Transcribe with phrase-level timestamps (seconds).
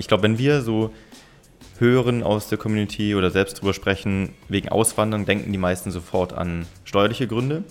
[0.00, 0.90] Ich glaube, wenn wir so
[1.78, 6.66] hören aus der Community oder selbst drüber sprechen, wegen Auswandern, denken die meisten sofort an
[6.84, 7.64] steuerliche Gründe.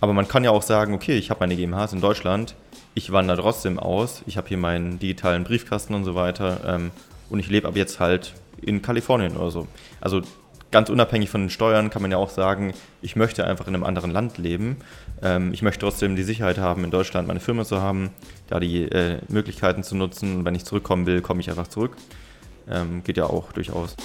[0.00, 2.54] Aber man kann ja auch sagen, okay, ich habe meine GmbHs in Deutschland,
[2.94, 6.92] ich wandere trotzdem aus, ich habe hier meinen digitalen Briefkasten und so weiter ähm,
[7.28, 8.32] und ich lebe ab jetzt halt
[8.62, 9.68] in Kalifornien oder so.
[10.00, 10.22] Also
[10.70, 13.84] ganz unabhängig von den Steuern kann man ja auch sagen, ich möchte einfach in einem
[13.84, 14.76] anderen Land leben.
[15.22, 18.10] Ähm, ich möchte trotzdem die Sicherheit haben, in Deutschland meine Firma zu haben,
[18.48, 20.38] da die äh, Möglichkeiten zu nutzen.
[20.38, 21.96] Und wenn ich zurückkommen will, komme ich einfach zurück.
[22.68, 23.96] Ähm, geht ja auch durchaus.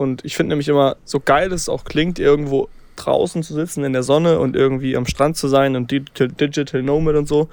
[0.00, 3.92] Und ich finde nämlich immer, so geil es auch klingt, irgendwo draußen zu sitzen in
[3.92, 7.50] der Sonne und irgendwie am Strand zu sein und Digital, Digital Nomad und so.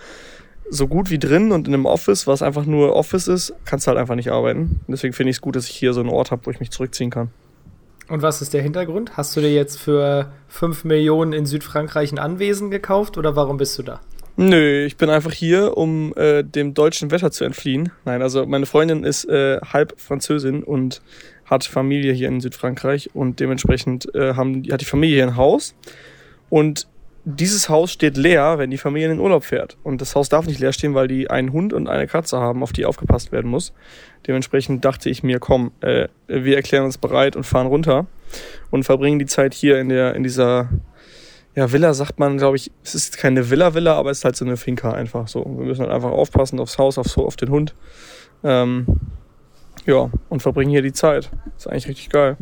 [0.70, 3.90] So gut wie drin und in einem Office, was einfach nur Office ist, kannst du
[3.90, 4.80] halt einfach nicht arbeiten.
[4.88, 6.72] Deswegen finde ich es gut, dass ich hier so einen Ort habe, wo ich mich
[6.72, 7.32] zurückziehen kann.
[8.08, 9.18] Und was ist der Hintergrund?
[9.18, 13.78] Hast du dir jetzt für 5 Millionen in Südfrankreich ein Anwesen gekauft oder warum bist
[13.78, 14.00] du da?
[14.40, 17.92] Nö, ich bin einfach hier, um äh, dem deutschen Wetter zu entfliehen.
[18.06, 21.02] Nein, also meine Freundin ist äh, halb Französin und
[21.48, 25.76] hat Familie hier in Südfrankreich und dementsprechend äh, haben, hat die Familie ein Haus.
[26.50, 26.88] Und
[27.26, 29.78] dieses Haus steht leer, wenn die Familie in den Urlaub fährt.
[29.84, 32.64] Und das Haus darf nicht leer stehen, weil die einen Hund und eine Katze haben,
[32.64, 33.74] auf die aufgepasst werden muss.
[34.28, 38.06] Dementsprechend dachte ich mir, komm, äh, wir erklären uns bereit und fahren runter
[38.72, 40.70] und verbringen die Zeit hier in der in dieser
[41.58, 44.46] ja, Villa sagt man, glaube ich, es ist keine Villa-Villa, aber es ist halt so
[44.46, 45.44] eine Finca einfach so.
[45.44, 47.74] Wir müssen halt einfach aufpassen aufs Haus, auf, auf den Hund.
[48.44, 48.86] Ähm,
[49.88, 51.32] ja, und verbringen hier die Zeit.
[51.58, 52.38] Ist eigentlich richtig geil.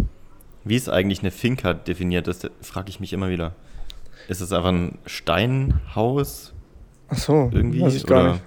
[0.65, 2.27] Wie ist eigentlich eine Finca definiert?
[2.27, 3.53] Das frage ich mich immer wieder.
[4.27, 6.53] Ist es einfach ein Steinhaus?
[7.07, 7.81] Ach so, irgendwie?
[7.81, 8.31] Weiß ich gar oder?
[8.33, 8.43] nicht.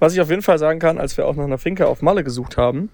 [0.00, 2.24] Was ich auf jeden Fall sagen kann, als wir auch nach einer Finca auf Malle
[2.24, 2.90] gesucht haben,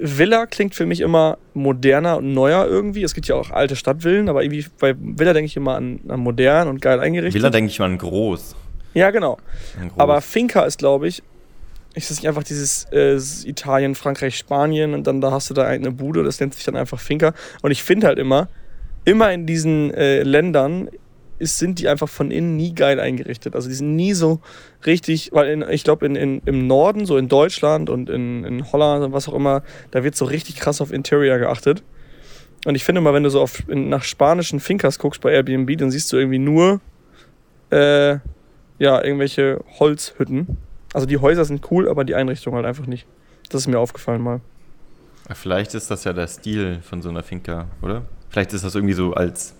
[0.00, 3.02] Villa klingt für mich immer moderner und neuer irgendwie.
[3.02, 6.20] Es gibt ja auch alte Stadtvillen, aber irgendwie bei Villa denke ich immer an, an
[6.20, 7.34] modern und geil eingerichtet.
[7.34, 8.54] Villa denke ich mal an groß.
[8.94, 9.38] Ja, genau.
[9.96, 11.22] Aber Finca ist, glaube ich,
[11.94, 13.18] ist das nicht einfach dieses äh,
[13.48, 16.76] Italien, Frankreich, Spanien und dann da hast du da eine Bude, das nennt sich dann
[16.76, 17.34] einfach Finca.
[17.62, 18.48] Und ich finde halt immer,
[19.04, 20.88] immer in diesen äh, Ländern
[21.38, 23.54] ist, sind die einfach von innen nie geil eingerichtet.
[23.54, 24.40] Also die sind nie so
[24.86, 28.70] richtig, weil in, ich glaube in, in, im Norden, so in Deutschland und in, in
[28.72, 31.82] Holland und was auch immer, da wird so richtig krass auf Interior geachtet.
[32.64, 35.78] Und ich finde mal, wenn du so auf, in, nach spanischen Fincas guckst bei Airbnb,
[35.78, 36.80] dann siehst du irgendwie nur
[37.70, 38.18] äh,
[38.78, 40.58] ja, irgendwelche Holzhütten.
[40.92, 43.06] Also die Häuser sind cool, aber die Einrichtung halt einfach nicht.
[43.50, 44.40] Das ist mir aufgefallen mal.
[45.34, 48.02] Vielleicht ist das ja der Stil von so einer Finca, oder?
[48.30, 49.54] Vielleicht ist das irgendwie so als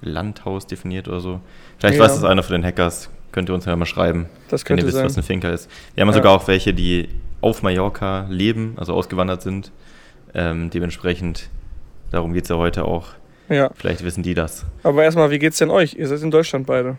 [0.00, 1.40] Landhaus definiert oder so.
[1.78, 2.04] Vielleicht ja.
[2.04, 3.10] weiß das einer von den Hackers.
[3.32, 5.04] Könnt ihr uns ja mal schreiben, das wenn ihr wisst, sein.
[5.04, 5.68] was eine Finca ist.
[5.94, 6.14] Wir haben ja.
[6.14, 7.08] sogar auch welche, die
[7.40, 9.70] auf Mallorca leben, also ausgewandert sind.
[10.34, 11.50] Ähm, dementsprechend,
[12.10, 13.08] darum geht es ja heute auch.
[13.48, 13.70] Ja.
[13.74, 14.64] Vielleicht wissen die das.
[14.82, 15.94] Aber erstmal, wie geht's denn euch?
[15.94, 16.96] Ihr seid in Deutschland beide.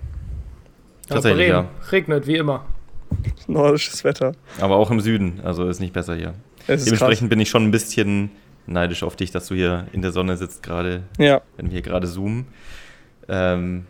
[1.07, 1.67] Tatsächlich, ja.
[1.91, 2.65] Regnet, wie immer.
[3.47, 4.33] Nordisches Wetter.
[4.59, 6.33] Aber auch im Süden, also ist nicht besser hier.
[6.67, 7.29] Dementsprechend krass.
[7.29, 8.31] bin ich schon ein bisschen
[8.67, 11.41] neidisch auf dich, dass du hier in der Sonne sitzt gerade, ja.
[11.57, 12.47] wenn wir hier gerade zoomen.
[13.27, 13.85] Ähm,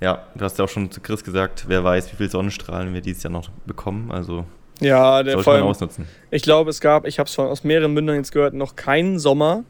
[0.00, 3.00] ja, du hast ja auch schon zu Chris gesagt, wer weiß, wie viel Sonnenstrahlen wir
[3.00, 4.10] dieses Jahr noch bekommen.
[4.10, 4.44] Also
[4.80, 6.06] ja, der sollte man ausnutzen.
[6.30, 9.64] Ich glaube, es gab, ich habe es aus mehreren Mündern jetzt gehört, noch keinen Sommer,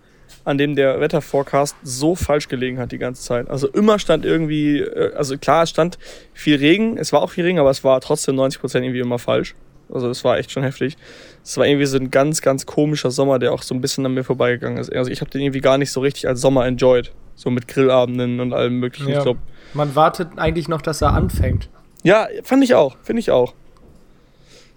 [0.45, 3.49] an dem der Wetterforecast so falsch gelegen hat die ganze Zeit.
[3.49, 5.99] Also immer stand irgendwie, äh, also klar, es stand
[6.33, 9.55] viel Regen, es war auch viel Regen, aber es war trotzdem 90% irgendwie immer falsch.
[9.93, 10.97] Also es war echt schon heftig.
[11.45, 14.15] Es war irgendwie so ein ganz, ganz komischer Sommer, der auch so ein bisschen an
[14.15, 14.93] mir vorbeigegangen ist.
[14.93, 17.13] Also ich habe den irgendwie gar nicht so richtig als Sommer enjoyed.
[17.37, 19.11] So mit Grillabenden und allem möglichen.
[19.11, 19.23] Ja.
[19.23, 19.39] Glaub,
[19.75, 21.69] Man wartet eigentlich noch, dass er anfängt.
[22.05, 22.97] ja, fand ich auch.
[23.03, 23.55] Finde ich auch.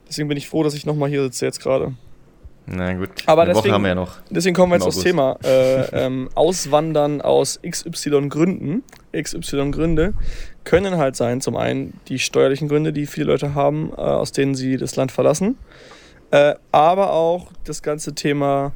[0.09, 1.93] Deswegen bin ich froh, dass ich nochmal hier sitze jetzt gerade.
[2.69, 4.17] Na gut, Aber eine Woche deswegen- haben wir ja noch.
[4.29, 4.99] Deswegen kommen wir jetzt aufs.
[4.99, 5.37] Thema.
[5.43, 8.83] Äh, ähm, Auswandern aus XY Gründen.
[9.15, 10.13] XY Gründe
[10.65, 14.53] können halt sein, zum einen die steuerlichen Gründe, die viele Leute haben, äh, aus denen
[14.53, 15.57] sie das Land verlassen.
[16.31, 18.73] Äh, aber auch das ganze Thema,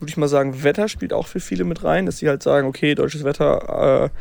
[0.00, 2.66] würde ich mal sagen, Wetter spielt auch für viele mit rein, dass sie halt sagen,
[2.66, 4.18] okay, deutsches Wetter, äh,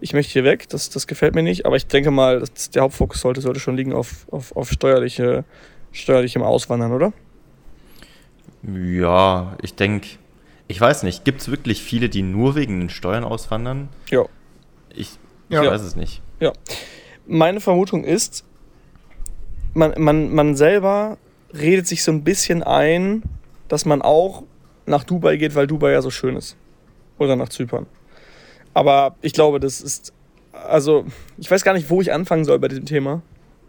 [0.00, 1.66] ich möchte hier weg, das, das gefällt mir nicht.
[1.66, 2.44] Aber ich denke mal,
[2.74, 5.42] der Hauptfokus sollte, sollte schon liegen auf, auf, auf steuerliche,
[5.90, 7.12] steuerlichem Auswandern, oder?
[8.74, 10.08] Ja, ich denke,
[10.68, 13.88] ich weiß nicht, gibt es wirklich viele, die nur wegen den Steuern auswandern?
[14.10, 14.24] Ja.
[14.90, 15.10] Ich,
[15.48, 15.70] ich Ja.
[15.70, 16.22] weiß es nicht.
[17.28, 18.44] meine Vermutung ist,
[19.74, 21.18] man, man, man selber
[21.52, 23.22] redet sich so ein bisschen ein,
[23.68, 24.44] dass man auch
[24.86, 26.56] nach Dubai geht, weil Dubai ja so schön ist.
[27.18, 27.86] Oder nach Zypern.
[28.74, 30.12] Aber ich glaube, das ist.
[30.52, 31.04] Also,
[31.38, 33.22] ich weiß gar nicht, wo ich anfangen soll bei diesem Thema,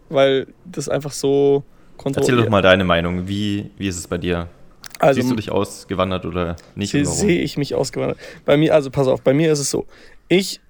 [0.08, 1.64] weil das einfach so
[2.04, 3.26] Erzähl doch mal deine Meinung.
[3.26, 4.48] Wie, wie ist es bei dir?
[4.98, 6.94] Also, Siehst du dich ausgewandert oder nicht?
[6.94, 7.06] Warum?
[7.06, 8.18] sehe ich mich ausgewandert?
[8.44, 9.86] Bei mir, also pass auf, bei mir ist es so.
[10.28, 10.60] Ich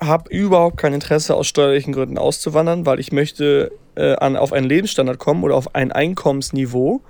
[0.00, 4.66] habe überhaupt kein Interesse, aus steuerlichen Gründen auszuwandern, weil ich möchte äh, an, auf einen
[4.68, 7.02] Lebensstandard kommen oder auf ein Einkommensniveau,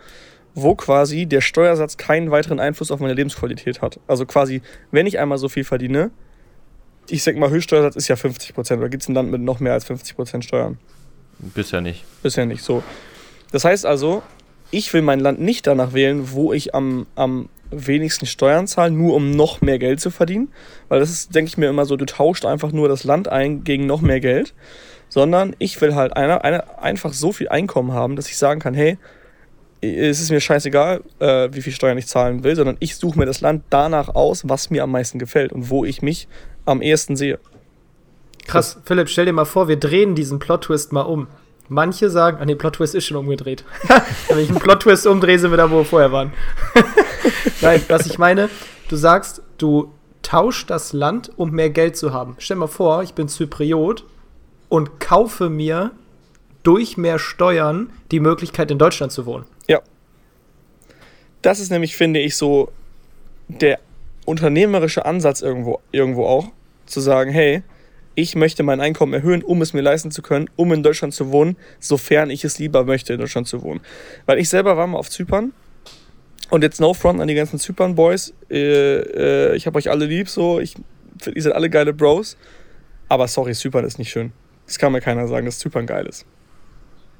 [0.54, 4.00] wo quasi der Steuersatz keinen weiteren Einfluss auf meine Lebensqualität hat.
[4.06, 6.10] Also quasi, wenn ich einmal so viel verdiene,
[7.10, 9.74] ich sag mal, Höchststeuersatz ist ja 50%, oder gibt es ein Land mit noch mehr
[9.74, 10.78] als 50% Steuern?
[11.38, 12.04] Bisher nicht.
[12.22, 12.82] Bisher nicht so.
[13.52, 14.22] Das heißt also,
[14.70, 19.14] ich will mein Land nicht danach wählen, wo ich am, am wenigsten Steuern zahle, nur
[19.14, 20.48] um noch mehr Geld zu verdienen.
[20.88, 23.64] Weil das ist, denke ich mir immer so, du tauscht einfach nur das Land ein
[23.64, 24.54] gegen noch mehr Geld.
[25.08, 28.74] Sondern ich will halt eine, eine, einfach so viel Einkommen haben, dass ich sagen kann,
[28.74, 28.98] hey,
[29.80, 33.26] es ist mir scheißegal, äh, wie viel Steuern ich zahlen will, sondern ich suche mir
[33.26, 36.28] das Land danach aus, was mir am meisten gefällt und wo ich mich
[36.66, 37.38] am ehesten sehe.
[38.46, 41.28] Krass, Philipp, stell dir mal vor, wir drehen diesen Plot-Twist mal um.
[41.68, 43.64] Manche sagen, ah nee, Plot-Twist ist schon umgedreht.
[44.28, 46.32] Wenn ich einen Plot-Twist umdrehe, sind wir da, wo wir vorher waren.
[47.60, 48.48] Nein, was ich meine,
[48.88, 49.92] du sagst, du
[50.22, 52.36] tauschst das Land, um mehr Geld zu haben.
[52.38, 54.04] Stell mal vor, ich bin Zypriot
[54.68, 55.90] und kaufe mir
[56.62, 59.44] durch mehr Steuern die Möglichkeit, in Deutschland zu wohnen.
[61.42, 62.70] das ist nämlich, finde ich, so
[63.48, 63.78] der
[64.24, 66.48] unternehmerische Ansatz irgendwo, irgendwo auch,
[66.86, 67.62] zu sagen, hey,
[68.18, 71.30] ich möchte mein Einkommen erhöhen, um es mir leisten zu können, um in Deutschland zu
[71.30, 73.80] wohnen, sofern ich es lieber möchte, in Deutschland zu wohnen.
[74.26, 75.52] Weil ich selber war mal auf Zypern
[76.50, 78.34] und jetzt no front an die ganzen Zypern-Boys.
[78.50, 80.74] Äh, äh, ich habe euch alle lieb, so, ich,
[81.32, 82.36] ihr seid alle geile Bros.
[83.08, 84.32] Aber sorry, Zypern ist nicht schön.
[84.66, 86.26] Das kann mir keiner sagen, dass Zypern geil ist.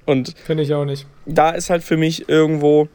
[0.04, 1.06] Und Finde ich auch nicht.
[1.26, 2.88] da ist halt für mich irgendwo,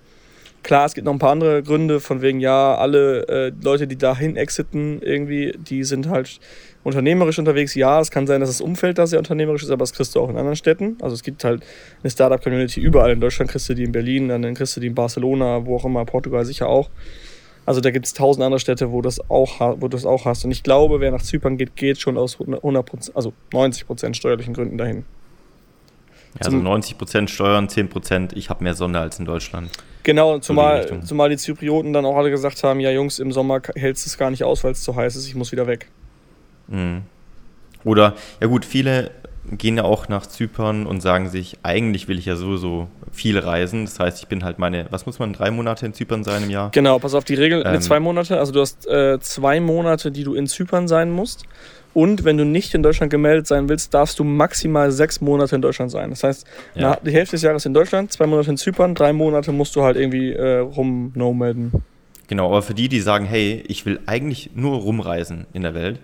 [0.63, 3.97] klar, es gibt noch ein paar andere Gründe, von wegen, ja, alle äh, Leute, die
[3.97, 6.39] dahin exiten, irgendwie, die sind halt
[6.83, 7.75] unternehmerisch unterwegs.
[7.75, 10.19] Ja, es kann sein, dass das Umfeld da sehr unternehmerisch ist, aber das kriegst du
[10.19, 10.97] auch in anderen Städten.
[11.01, 11.63] Also es gibt halt
[12.01, 14.95] eine Startup-Community überall in Deutschland, kriegst du die in Berlin, dann kriegst du die in
[14.95, 16.89] Barcelona, wo auch immer, Portugal sicher auch.
[17.65, 20.43] Also da gibt es tausend andere Städte, wo, das auch, wo du das auch hast.
[20.43, 24.77] Und ich glaube, wer nach Zypern geht, geht schon aus 100%, also 90% steuerlichen Gründen
[24.77, 25.05] dahin.
[26.35, 29.69] Ja, also Zum- 90% Steuern, 10%, ich habe mehr Sonne als in Deutschland.
[30.03, 31.05] Genau, zumal, Richtung.
[31.05, 34.17] zumal die Zyprioten dann auch alle gesagt haben, ja Jungs, im Sommer hältst du es
[34.17, 35.87] gar nicht aus, weil es zu heiß ist, ich muss wieder weg.
[36.67, 37.03] Mhm.
[37.83, 39.11] Oder, ja gut, viele
[39.51, 43.85] gehen ja auch nach Zypern und sagen sich, eigentlich will ich ja sowieso viel reisen.
[43.85, 46.49] Das heißt, ich bin halt meine, was muss man, drei Monate in Zypern sein im
[46.49, 46.71] Jahr?
[46.71, 47.81] Genau, pass auf, die Regel Ähm.
[47.81, 51.43] zwei Monate, also du hast äh, zwei Monate, die du in Zypern sein musst.
[51.93, 55.61] Und wenn du nicht in Deutschland gemeldet sein willst, darfst du maximal sechs Monate in
[55.61, 56.09] Deutschland sein.
[56.09, 56.97] Das heißt, Ja.
[57.05, 59.95] die Hälfte des Jahres in Deutschland, zwei Monate in Zypern, drei Monate musst du halt
[59.97, 61.11] irgendwie äh, rum.
[62.27, 65.99] Genau, aber für die, die sagen, hey, ich will eigentlich nur rumreisen in der Welt,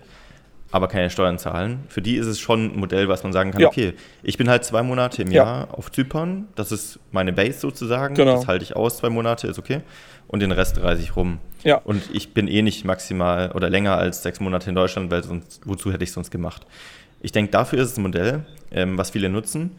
[0.72, 3.60] aber keine Steuern zahlen, für die ist es schon ein Modell, was man sagen kann,
[3.60, 3.68] Ja.
[3.68, 5.44] okay, ich bin halt zwei Monate im Ja.
[5.44, 8.36] Jahr auf Zypern, das ist meine Base sozusagen, Genau.
[8.36, 9.80] das halte ich aus, zwei Monate ist okay,
[10.28, 11.38] und den Rest reise ich rum.
[11.64, 11.76] Ja.
[11.84, 15.60] Und ich bin eh nicht maximal oder länger als sechs Monate in Deutschland, weil sonst,
[15.64, 16.66] wozu hätte ich sonst gemacht?
[17.20, 19.72] Ich denke, dafür ist es ein Modell, ähm, was viele nutzen.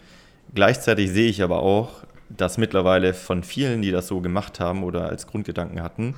[0.53, 5.07] Gleichzeitig sehe ich aber auch, dass mittlerweile von vielen, die das so gemacht haben oder
[5.07, 6.15] als Grundgedanken hatten,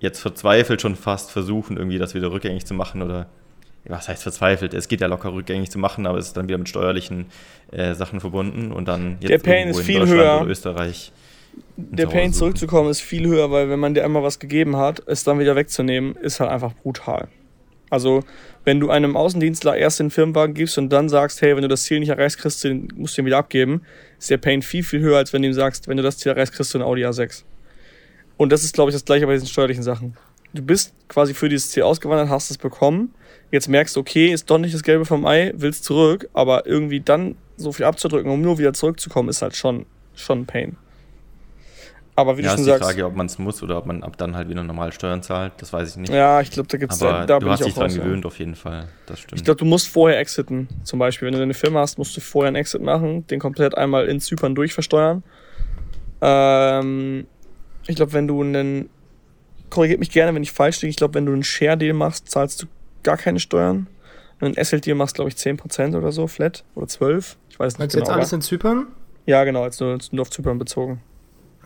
[0.00, 3.26] jetzt verzweifelt schon fast versuchen, irgendwie das wieder rückgängig zu machen oder
[3.84, 4.74] was heißt verzweifelt?
[4.74, 7.26] Es geht ja locker rückgängig zu machen, aber es ist dann wieder mit steuerlichen
[7.70, 10.40] äh, Sachen verbunden und dann jetzt Der Pain ist in viel höher.
[10.40, 11.12] oder Österreich.
[11.76, 15.24] Der Pain zurückzukommen ist viel höher, weil wenn man dir einmal was gegeben hat, es
[15.24, 17.28] dann wieder wegzunehmen, ist halt einfach brutal.
[17.90, 18.24] Also,
[18.64, 21.82] wenn du einem Außendienstler erst den Firmenwagen gibst und dann sagst, hey, wenn du das
[21.82, 23.82] Ziel nicht erreichst, kriegst du den, musst du ihn wieder abgeben,
[24.18, 26.32] ist der Pain viel, viel höher, als wenn du ihm sagst, wenn du das Ziel
[26.32, 27.42] erreichst, kriegst du ein Audi A6.
[28.38, 30.16] Und das ist, glaube ich, das gleiche bei diesen steuerlichen Sachen.
[30.54, 33.14] Du bist quasi für dieses Ziel ausgewandert, hast es bekommen,
[33.50, 37.00] jetzt merkst du, okay, ist doch nicht das Gelbe vom Ei, willst zurück, aber irgendwie
[37.00, 40.76] dann so viel abzudrücken, um nur wieder zurückzukommen, ist halt schon, schon ein Pain.
[42.14, 42.82] Aber wie ja, du schon ist sagst.
[42.82, 45.22] die Frage, ob man es muss oder ob man ab dann halt wieder normal Steuern
[45.22, 46.12] zahlt, das weiß ich nicht.
[46.12, 48.28] Ja, ich glaube, da gibt es da, da du hast dich dran raus, gewöhnt, ja.
[48.28, 48.88] auf jeden Fall.
[49.06, 49.40] Das stimmt.
[49.40, 50.68] Ich glaube, du musst vorher exiten.
[50.82, 53.78] Zum Beispiel, wenn du eine Firma hast, musst du vorher einen Exit machen, den komplett
[53.78, 55.22] einmal in Zypern durchversteuern.
[56.20, 57.26] Ähm,
[57.86, 58.90] ich glaube, wenn du einen.
[59.72, 60.90] Korrigiert mich gerne, wenn ich falsch liege.
[60.90, 62.66] Ich glaube, wenn du einen Share-Deal machst, zahlst du
[63.02, 63.86] gar keine Steuern.
[64.38, 66.62] Wenn du einen SL-Deal machst, glaube ich, 10% oder so, flat.
[66.74, 67.38] Oder 12.
[67.48, 67.78] Ich weiß nicht.
[67.78, 68.04] Meinst genau.
[68.04, 68.88] jetzt alles in Zypern?
[69.24, 71.00] Ja, genau, jetzt nur, nur auf Zypern bezogen.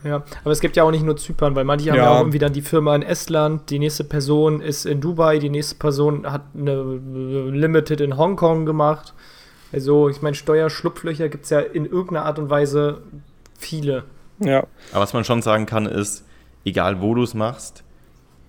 [0.04, 2.38] Ja, aber es gibt ja auch nicht nur Zypern, weil manche haben ja, auch irgendwie
[2.38, 6.42] dann die Firma in Estland, die nächste Person ist in Dubai, die nächste Person hat
[6.54, 9.14] eine Limited in Hongkong gemacht.
[9.72, 13.02] Also, ich meine, Steuerschlupflöcher gibt es ja in irgendeiner Art und Weise
[13.58, 14.04] viele.
[14.38, 14.60] Ja.
[14.92, 16.24] Aber was man schon sagen kann, ist,
[16.64, 17.82] egal wo du es machst,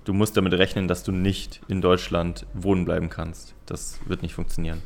[0.08, 3.54] du musst damit rechnen, dass du nicht in Deutschland wohnen bleiben kannst.
[3.66, 4.82] Das wird nicht funktionieren.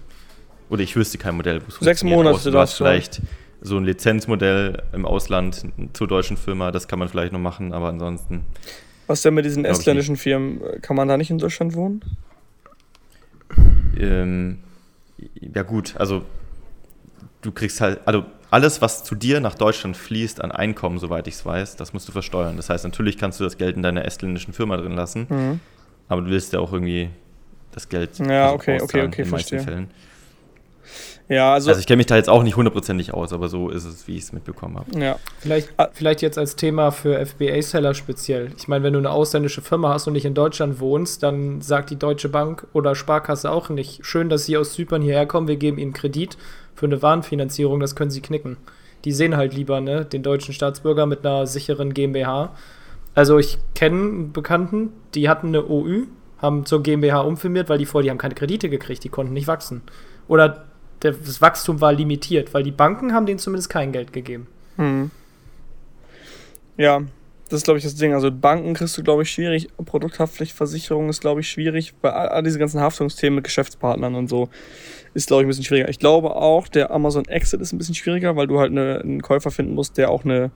[0.69, 1.99] Oder ich wüsste kein Modell, wo es funktioniert.
[1.99, 2.51] Sechs Monate.
[2.51, 3.21] Du hast vielleicht
[3.61, 7.89] so ein Lizenzmodell im Ausland zur deutschen Firma, das kann man vielleicht noch machen, aber
[7.89, 8.45] ansonsten.
[9.05, 10.59] Was denn mit diesen estländischen Firmen?
[10.81, 12.01] Kann man da nicht in Deutschland wohnen?
[13.99, 14.59] Ähm,
[15.39, 16.23] ja, gut, also
[17.41, 21.35] du kriegst halt, also alles, was zu dir nach Deutschland fließt an Einkommen, soweit ich
[21.35, 22.57] es weiß, das musst du versteuern.
[22.57, 25.59] Das heißt, natürlich kannst du das Geld in deiner estländischen Firma drin lassen, mhm.
[26.09, 27.09] aber du willst ja auch irgendwie
[27.71, 29.89] das Geld ja, also okay, okay, okay, in den meisten Fällen.
[31.29, 33.85] Ja, also, also ich kenne mich da jetzt auch nicht hundertprozentig aus, aber so ist
[33.85, 34.99] es, wie ich es mitbekommen habe.
[34.99, 35.15] Ja.
[35.39, 38.51] Vielleicht, vielleicht jetzt als Thema für FBA-Seller speziell.
[38.57, 41.89] Ich meine, wenn du eine ausländische Firma hast und nicht in Deutschland wohnst, dann sagt
[41.89, 45.55] die Deutsche Bank oder Sparkasse auch nicht, schön, dass Sie aus Zypern hierher kommen, wir
[45.55, 46.37] geben Ihnen Kredit
[46.81, 48.57] für eine Warenfinanzierung, das können Sie knicken.
[49.05, 52.55] Die sehen halt lieber ne, den deutschen Staatsbürger mit einer sicheren GmbH.
[53.13, 56.05] Also ich kenne Bekannten, die hatten eine OÜ,
[56.39, 59.45] haben zur GmbH umfirmiert, weil die vorher, die haben keine Kredite gekriegt, die konnten nicht
[59.45, 59.83] wachsen.
[60.27, 60.65] Oder
[61.01, 64.47] das Wachstum war limitiert, weil die Banken haben denen zumindest kein Geld gegeben.
[64.77, 65.11] Hm.
[66.77, 67.01] Ja,
[67.51, 68.13] das ist, glaube ich, das Ding.
[68.13, 69.67] Also Banken kriegst du, glaube ich, schwierig.
[69.83, 71.93] Produkthaftpflichtversicherung ist, glaube ich, schwierig.
[72.01, 74.47] Bei all, all diese ganzen Haftungsthemen mit Geschäftspartnern und so
[75.13, 75.89] ist, glaube ich, ein bisschen schwieriger.
[75.89, 79.21] Ich glaube auch, der Amazon Exit ist ein bisschen schwieriger, weil du halt eine, einen
[79.21, 80.51] Käufer finden musst, der auch eine,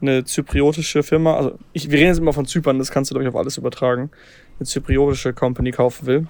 [0.00, 3.24] eine zypriotische Firma, also ich, wir reden jetzt immer von Zypern, das kannst du, glaube
[3.24, 4.12] ich, auf alles übertragen,
[4.60, 6.26] eine zypriotische Company kaufen will.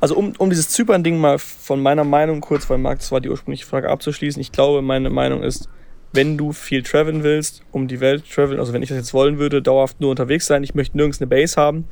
[0.00, 3.28] Also um, um dieses Zypern-Ding mal von meiner Meinung kurz, weil Marc, das war die
[3.28, 4.40] ursprüngliche Frage abzuschließen.
[4.40, 5.68] Ich glaube, meine Meinung ist,
[6.12, 9.38] wenn du viel traveln willst, um die Welt traveln, also wenn ich das jetzt wollen
[9.38, 11.86] würde, dauerhaft nur unterwegs sein, ich möchte nirgends eine Base haben,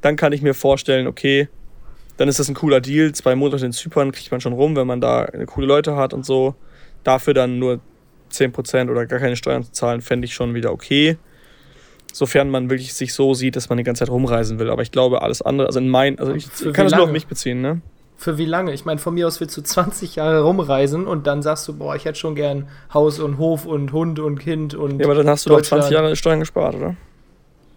[0.00, 1.48] dann kann ich mir vorstellen, okay,
[2.16, 3.12] dann ist das ein cooler Deal.
[3.12, 6.24] Zwei Monate in Zypern kriegt man schon rum, wenn man da coole Leute hat und
[6.24, 6.54] so.
[7.04, 7.80] Dafür dann nur
[8.32, 11.16] 10% oder gar keine Steuern zu zahlen, fände ich schon wieder okay
[12.12, 14.70] sofern man wirklich sich so sieht, dass man die ganze Zeit rumreisen will.
[14.70, 17.26] Aber ich glaube, alles andere, also in mein, also ich kann das nur auf mich
[17.26, 17.80] beziehen, ne?
[18.20, 18.72] Für wie lange?
[18.74, 21.94] Ich meine, von mir aus willst du 20 Jahre rumreisen und dann sagst du, boah,
[21.94, 24.98] ich hätte schon gern Haus und Hof und Hund und Kind und.
[24.98, 26.96] Ja, aber dann hast du doch 20 Jahre Steuern gespart, oder?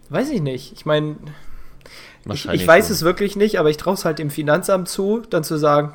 [0.10, 0.74] Weiß ich nicht.
[0.74, 1.16] Ich meine,
[2.26, 2.94] ich, ich weiß schon.
[2.96, 5.92] es wirklich nicht, aber ich traue es halt dem Finanzamt zu, dann zu sagen,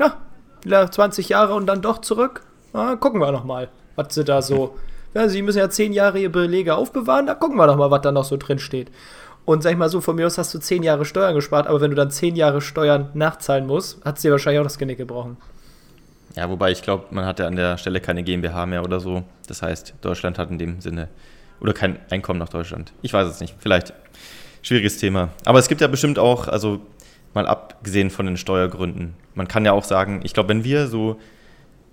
[0.65, 2.43] na, 20 Jahre und dann doch zurück.
[2.73, 4.77] Na, gucken wir nochmal, was sie da so
[5.17, 8.03] ja, sie müssen ja zehn Jahre ihre Belege aufbewahren, da gucken wir doch mal, was
[8.03, 8.91] da noch so drin steht.
[9.47, 11.81] Und sag ich mal so, von mir aus hast du zehn Jahre Steuern gespart, aber
[11.81, 15.37] wenn du dann zehn Jahre Steuern nachzahlen musst, hat sie wahrscheinlich auch das Genick gebrochen.
[16.35, 19.23] Ja, wobei ich glaube, man hat ja an der Stelle keine GmbH mehr oder so.
[19.47, 21.09] Das heißt, Deutschland hat in dem Sinne
[21.61, 22.93] oder kein Einkommen nach Deutschland.
[23.03, 23.55] Ich weiß es nicht.
[23.59, 23.95] Vielleicht
[24.63, 25.31] schwieriges Thema.
[25.45, 26.81] Aber es gibt ja bestimmt auch, also
[27.33, 31.21] mal abgesehen von den Steuergründen, man kann ja auch sagen, ich glaube, wenn wir so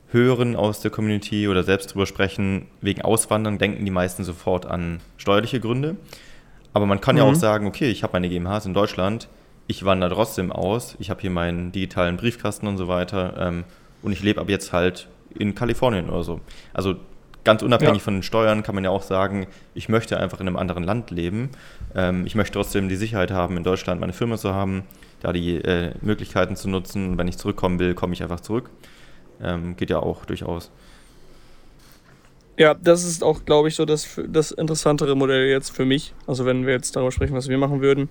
[0.09, 5.01] hören aus der Community oder selbst drüber sprechen, wegen Auswandern denken die meisten sofort an
[5.17, 5.97] steuerliche Gründe.
[6.73, 7.19] Aber man kann mhm.
[7.19, 7.35] ja auch mhm.
[7.35, 9.29] sagen, okay, ich habe meine GmbHs in Deutschland,
[9.67, 13.63] ich wandere trotzdem aus, ich habe hier meinen digitalen Briefkasten und so weiter ähm,
[14.01, 16.41] und ich lebe ab jetzt halt in Kalifornien oder so.
[16.73, 16.95] Also
[17.43, 18.03] ganz unabhängig ja.
[18.03, 21.11] von den Steuern kann man ja auch sagen, ich möchte einfach in einem anderen Land
[21.11, 21.49] leben.
[21.95, 24.83] Ähm, ich möchte trotzdem die Sicherheit haben, in Deutschland meine Firma zu haben,
[25.21, 27.17] da die äh, Möglichkeiten zu nutzen.
[27.17, 28.69] Wenn ich zurückkommen will, komme ich einfach zurück.
[29.41, 30.71] Ähm, geht ja auch durchaus.
[32.55, 36.13] Ja, das ist auch, glaube ich, so das, das interessantere Modell jetzt für mich.
[36.27, 38.09] Also wenn wir jetzt darüber sprechen, was wir machen würden.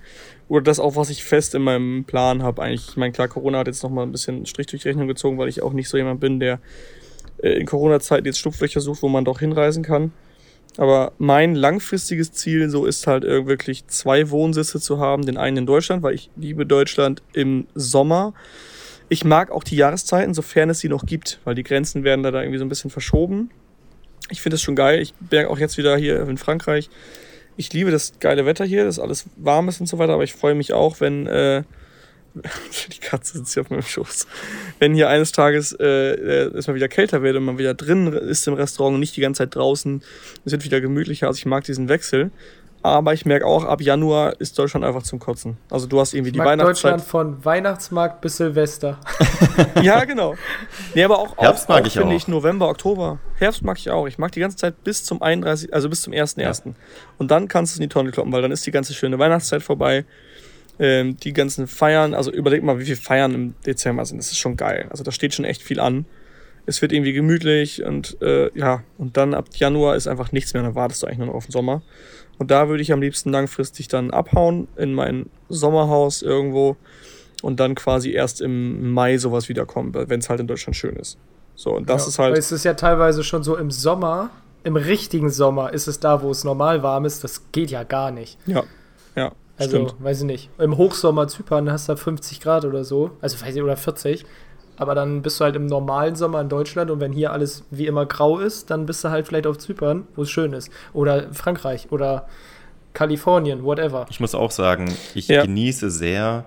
[0.49, 2.61] Oder das auch, was ich fest in meinem Plan habe.
[2.61, 5.39] Eigentlich, ich meine, klar, Corona hat jetzt nochmal ein bisschen Strich durch die Rechnung gezogen,
[5.39, 6.59] weil ich auch nicht so jemand bin, der
[7.41, 10.11] äh, in Corona-Zeit jetzt Schlupflöcher sucht, wo man doch hinreisen kann.
[10.77, 15.25] Aber mein langfristiges Ziel so ist halt wirklich zwei Wohnsitze zu haben.
[15.25, 18.33] Den einen in Deutschland, weil ich liebe Deutschland im Sommer.
[19.09, 22.31] Ich mag auch die Jahreszeiten, sofern es sie noch gibt, weil die Grenzen werden da,
[22.31, 23.51] da irgendwie so ein bisschen verschoben.
[24.33, 25.01] Ich finde es schon geil.
[25.01, 26.89] Ich merke auch jetzt wieder hier in Frankreich.
[27.59, 30.33] Ich liebe das geile Wetter hier, dass alles warm ist und so weiter, aber ich
[30.33, 31.65] freue mich auch, wenn äh,
[32.93, 34.27] die Katze sitzt hier auf meinem Schoß.
[34.79, 38.49] Wenn hier eines Tages äh, es mal wieder kälter wird und man wieder drin ist
[38.49, 40.03] im Restaurant und nicht die ganze Zeit draußen,
[40.47, 41.27] es wird wieder gemütlicher.
[41.27, 42.31] Also ich mag diesen Wechsel.
[42.83, 45.57] Aber ich merke auch, ab Januar ist Deutschland einfach zum Kotzen.
[45.71, 46.95] Also du hast irgendwie ich die Weihnachtszeit.
[46.95, 48.99] Deutschland von Weihnachtsmarkt bis Silvester.
[49.83, 50.35] ja, genau.
[50.95, 53.19] Nee, aber auch, Herbst auch, mag auch, ich finde ich November, Oktober.
[53.39, 54.07] Herbst mag ich auch.
[54.07, 56.41] Ich mag die ganze Zeit bis zum 31., also bis zum 1.1.
[56.41, 56.75] Ja.
[57.19, 59.19] Und dann kannst du es in die Tonne kloppen, weil dann ist die ganze schöne
[59.19, 60.05] Weihnachtszeit vorbei
[60.79, 64.19] ähm, die ganzen Feiern, also überleg mal, wie viele Feiern im Dezember sind.
[64.19, 64.87] Das ist schon geil.
[64.91, 66.07] Also da steht schon echt viel an.
[66.65, 70.63] Es wird irgendwie gemütlich und äh, ja, und dann ab Januar ist einfach nichts mehr,
[70.63, 71.83] dann wartest du eigentlich nur noch auf den Sommer.
[72.43, 76.77] Und da würde ich am liebsten langfristig dann abhauen in mein Sommerhaus irgendwo
[77.41, 81.19] und dann quasi erst im Mai sowas wiederkommen, wenn es halt in Deutschland schön ist.
[81.55, 82.37] So, und das ja, ist halt.
[82.37, 84.31] Es ist ja teilweise schon so im Sommer,
[84.65, 87.23] im richtigen Sommer ist es da, wo es normal warm ist.
[87.23, 88.37] Das geht ja gar nicht.
[88.47, 88.65] Ja,
[89.15, 89.31] ja.
[89.57, 90.03] Also, Stimmt.
[90.03, 90.51] weiß ich nicht.
[90.59, 93.13] Im Hochsommer Zypern hast du 50 Grad oder so.
[93.21, 94.27] Also, weiß ich, oder 40.
[94.83, 97.87] Aber dann bist du halt im normalen Sommer in Deutschland und wenn hier alles wie
[97.87, 100.71] immer grau ist, dann bist du halt vielleicht auf Zypern, wo es schön ist.
[100.93, 102.27] Oder Frankreich oder
[102.95, 104.07] Kalifornien, whatever.
[104.11, 105.43] Ich muss auch sagen, ich ja.
[105.43, 106.47] genieße sehr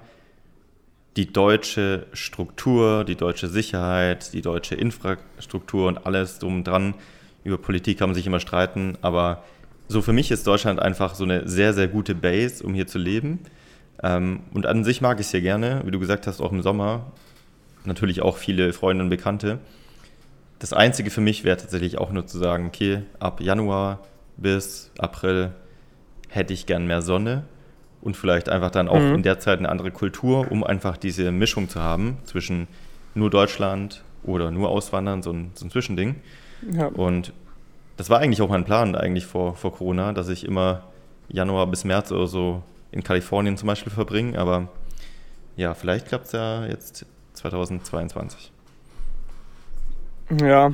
[1.16, 6.94] die deutsche Struktur, die deutsche Sicherheit, die deutsche Infrastruktur und alles drum dran.
[7.46, 9.44] Über Politik kann man sich immer streiten, aber
[9.88, 12.98] so für mich ist Deutschland einfach so eine sehr, sehr gute Base, um hier zu
[12.98, 13.40] leben.
[14.04, 16.62] Ähm, und an sich mag ich es hier gerne, wie du gesagt hast, auch im
[16.62, 17.12] Sommer.
[17.86, 19.60] Natürlich auch viele Freunde und Bekannte.
[20.60, 24.00] Das Einzige für mich wäre tatsächlich auch nur zu sagen, okay, ab Januar
[24.38, 25.52] bis April
[26.30, 27.44] hätte ich gern mehr Sonne
[28.02, 29.16] und vielleicht einfach dann auch mhm.
[29.16, 32.68] in der Zeit eine andere Kultur, um einfach diese Mischung zu haben zwischen
[33.14, 36.16] nur Deutschland oder nur Auswandern, so ein, so ein Zwischending.
[36.72, 36.88] Ja.
[36.88, 37.34] Und
[37.98, 40.84] das war eigentlich auch mein Plan eigentlich vor, vor Corona, dass ich immer
[41.30, 44.38] Januar bis März oder so in Kalifornien zum Beispiel verbringe.
[44.38, 44.70] Aber
[45.56, 47.06] ja, vielleicht klappt es ja jetzt
[47.50, 48.52] 2022.
[50.42, 50.74] Ja,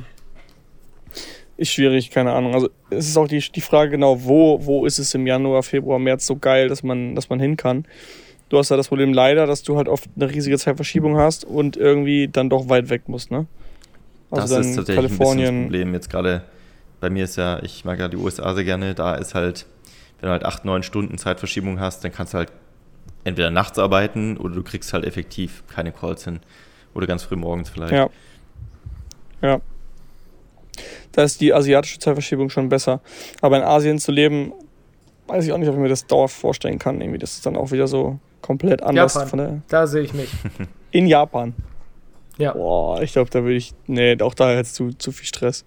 [1.56, 2.54] ist schwierig, keine Ahnung.
[2.54, 5.98] Also es ist auch die, die Frage genau, wo, wo ist es im Januar, Februar,
[5.98, 7.84] März so geil, dass man, dass man hin kann.
[8.48, 11.76] Du hast ja das Problem leider, dass du halt oft eine riesige Zeitverschiebung hast und
[11.76, 13.46] irgendwie dann doch weit weg musst, ne?
[14.30, 15.94] Also das ist tatsächlich Kalifornien, ein bisschen das Problem.
[15.94, 16.42] Jetzt gerade
[17.00, 19.66] bei mir ist ja, ich mag ja die USA sehr gerne, da ist halt,
[20.20, 22.52] wenn du halt acht, neun Stunden Zeitverschiebung hast, dann kannst du halt
[23.24, 26.40] entweder nachts arbeiten oder du kriegst halt effektiv keine Calls hin.
[26.94, 27.92] Oder ganz früh morgens vielleicht.
[27.92, 28.10] Ja.
[29.40, 29.60] Ja.
[31.12, 33.00] Da ist die asiatische Zeitverschiebung schon besser.
[33.40, 34.52] Aber in Asien zu leben,
[35.26, 37.00] weiß ich auch nicht, ob ich mir das dauerhaft vorstellen kann.
[37.00, 39.14] Irgendwie, das ist dann auch wieder so komplett anders.
[39.14, 40.30] Japan, von der da sehe ich mich.
[40.90, 41.54] In Japan.
[42.38, 42.52] Ja.
[42.52, 43.72] Boah, ich glaube, da würde ich.
[43.86, 45.64] Nee, auch da hättest du zu viel Stress.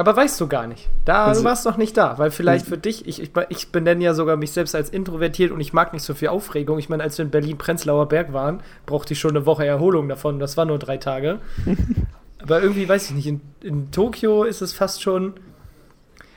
[0.00, 0.88] Aber weißt du gar nicht.
[1.04, 4.02] Da, also, du warst noch nicht da, weil vielleicht für dich, ich, ich, ich benenne
[4.02, 6.78] ja sogar mich selbst als introvertiert und ich mag nicht so viel Aufregung.
[6.78, 10.38] Ich meine, als wir in Berlin-Prenzlauer Berg waren, brauchte ich schon eine Woche Erholung davon.
[10.38, 11.40] Das war nur drei Tage.
[12.42, 15.34] Aber irgendwie, weiß ich nicht, in, in Tokio ist es fast schon.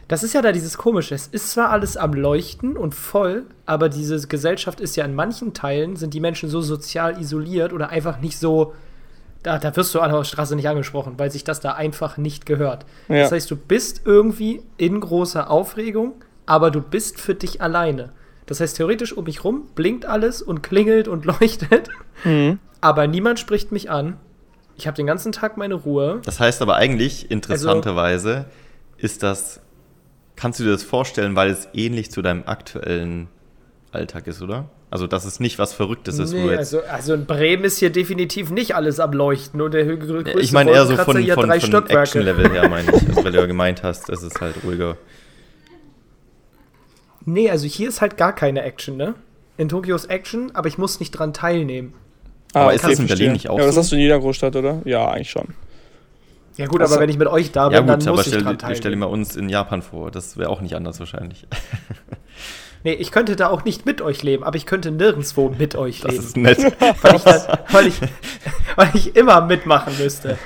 [0.10, 1.15] Das ist ja da dieses Komische.
[1.15, 5.54] Es ist zwar alles am Leuchten und voll, aber diese Gesellschaft ist ja in manchen
[5.54, 8.73] Teilen, sind die Menschen so sozial isoliert oder einfach nicht so
[9.43, 12.45] da, da wirst du an der Straße nicht angesprochen, weil sich das da einfach nicht
[12.45, 12.86] gehört.
[13.10, 13.19] Ja.
[13.19, 16.13] Das heißt, du bist irgendwie in großer Aufregung,
[16.45, 18.12] aber du bist für dich alleine.
[18.45, 21.89] Das heißt, theoretisch um mich rum blinkt alles und klingelt und leuchtet,
[22.23, 22.60] mhm.
[22.82, 24.17] aber niemand spricht mich an.
[24.75, 26.21] Ich habe den ganzen Tag meine Ruhe.
[26.25, 28.49] Das heißt aber eigentlich, interessanterweise, also,
[28.97, 29.62] ist das,
[30.36, 33.27] kannst du dir das vorstellen, weil es ähnlich zu deinem aktuellen
[33.91, 34.69] Alltag ist, oder?
[34.93, 36.34] Also, dass es nicht was Verrücktes ist.
[36.34, 40.39] Nee, also, also in Bremen ist hier definitiv nicht alles am Leuchten und der größte
[40.39, 43.08] Ich meine eher so von, von, von Action-Level her, meine ich.
[43.08, 44.95] Also, weil du ja gemeint hast, es ist halt ruhiger.
[47.25, 49.15] Nee, also hier ist halt gar keine Action, ne?
[49.58, 51.95] In Tokio ist Action, aber ich muss nicht dran teilnehmen.
[52.53, 54.56] Ah, aber ist das in Berlin nicht auch Ja, das hast du in jeder Großstadt,
[54.56, 54.84] oder?
[54.86, 55.56] Ja, eigentlich schon.
[56.58, 58.21] Ja gut, also, aber wenn ich mit euch da bin, ja, gut, dann muss aber
[58.21, 58.77] ich stell, dran teilnehmen.
[58.77, 60.12] stell dir mal uns in Japan vor.
[60.12, 61.47] Das wäre auch nicht anders wahrscheinlich.
[62.84, 66.04] Nee, ich könnte da auch nicht mit euch leben, aber ich könnte nirgendwo mit euch
[66.04, 66.15] leben.
[66.17, 66.58] Das ist nett.
[67.02, 67.96] weil, ich dann, weil, ich,
[68.76, 70.38] weil ich immer mitmachen müsste.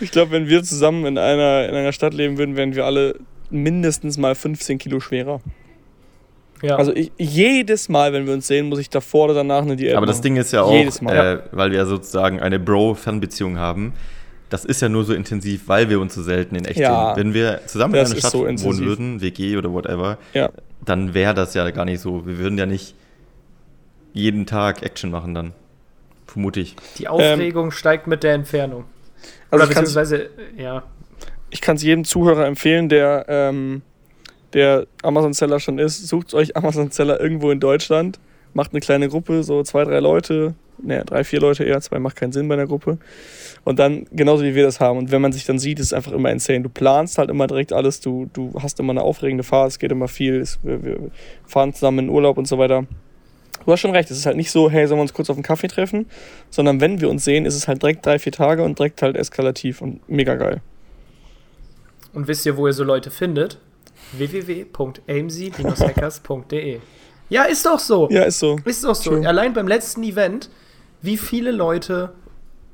[0.00, 3.18] Ich glaube, wenn wir zusammen in einer, in einer Stadt leben würden, wären wir alle
[3.48, 5.40] mindestens mal 15 Kilo schwerer.
[6.62, 6.76] Ja.
[6.76, 9.94] Also ich, jedes Mal, wenn wir uns sehen, muss ich davor oder danach eine Diät
[9.94, 13.94] Aber das Ding ist ja auch, äh, weil wir sozusagen eine Bro-Fernbeziehung haben,
[14.48, 17.24] das ist ja nur so intensiv, weil wir uns so selten in echt Ja, sehen.
[17.24, 20.50] Wenn wir zusammen in einer Stadt so wohnen würden, WG oder whatever, Ja.
[20.84, 22.26] dann wäre das ja gar nicht so.
[22.26, 22.94] Wir würden ja nicht
[24.12, 25.52] jeden Tag Action machen dann.
[26.26, 26.76] Vermute ich.
[26.98, 28.84] Die Aufregung steigt mit der Entfernung.
[29.50, 30.82] Also Oder beziehungsweise, ja.
[31.50, 33.82] ich kann es jedem Zuhörer empfehlen, der, ähm,
[34.52, 36.06] der Amazon-Seller schon ist.
[36.08, 38.18] Sucht euch Amazon-Seller irgendwo in Deutschland,
[38.56, 42.16] macht eine kleine Gruppe, so zwei, drei Leute, ne, drei, vier Leute eher, zwei macht
[42.16, 42.96] keinen Sinn bei einer Gruppe.
[43.64, 44.96] Und dann, genauso wie wir das haben.
[44.98, 46.62] Und wenn man sich dann sieht, ist es einfach immer insane.
[46.62, 49.92] Du planst halt immer direkt alles, du, du hast immer eine aufregende Fahrt, es geht
[49.92, 51.10] immer viel, es, wir, wir
[51.44, 52.86] fahren zusammen in Urlaub und so weiter.
[53.66, 55.36] Du hast schon recht, es ist halt nicht so, hey, sollen wir uns kurz auf
[55.36, 56.06] einen Kaffee treffen,
[56.48, 59.16] sondern wenn wir uns sehen, ist es halt direkt drei, vier Tage und direkt halt
[59.16, 60.62] eskalativ und mega geil.
[62.14, 63.58] Und wisst ihr, wo ihr so Leute findet?
[64.12, 66.80] www.amc-hackers.de
[67.28, 68.08] Ja, ist doch so.
[68.10, 68.58] Ja, ist so.
[68.64, 69.10] Ist doch so.
[69.10, 69.28] True.
[69.28, 70.48] Allein beim letzten Event,
[71.02, 72.12] wie viele Leute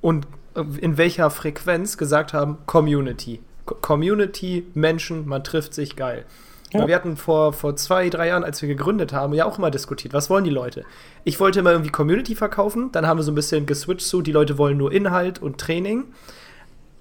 [0.01, 3.41] und äh, in welcher Frequenz gesagt haben, Community.
[3.65, 6.25] Co- Community, Menschen, man trifft sich, geil.
[6.73, 6.87] Ja.
[6.89, 10.15] Wir hatten vor, vor zwei, drei Jahren, als wir gegründet haben, ja auch immer diskutiert,
[10.15, 10.85] was wollen die Leute?
[11.23, 14.33] Ich wollte immer irgendwie Community verkaufen, dann haben wir so ein bisschen geswitcht zu, die
[14.33, 16.05] Leute wollen nur Inhalt und Training.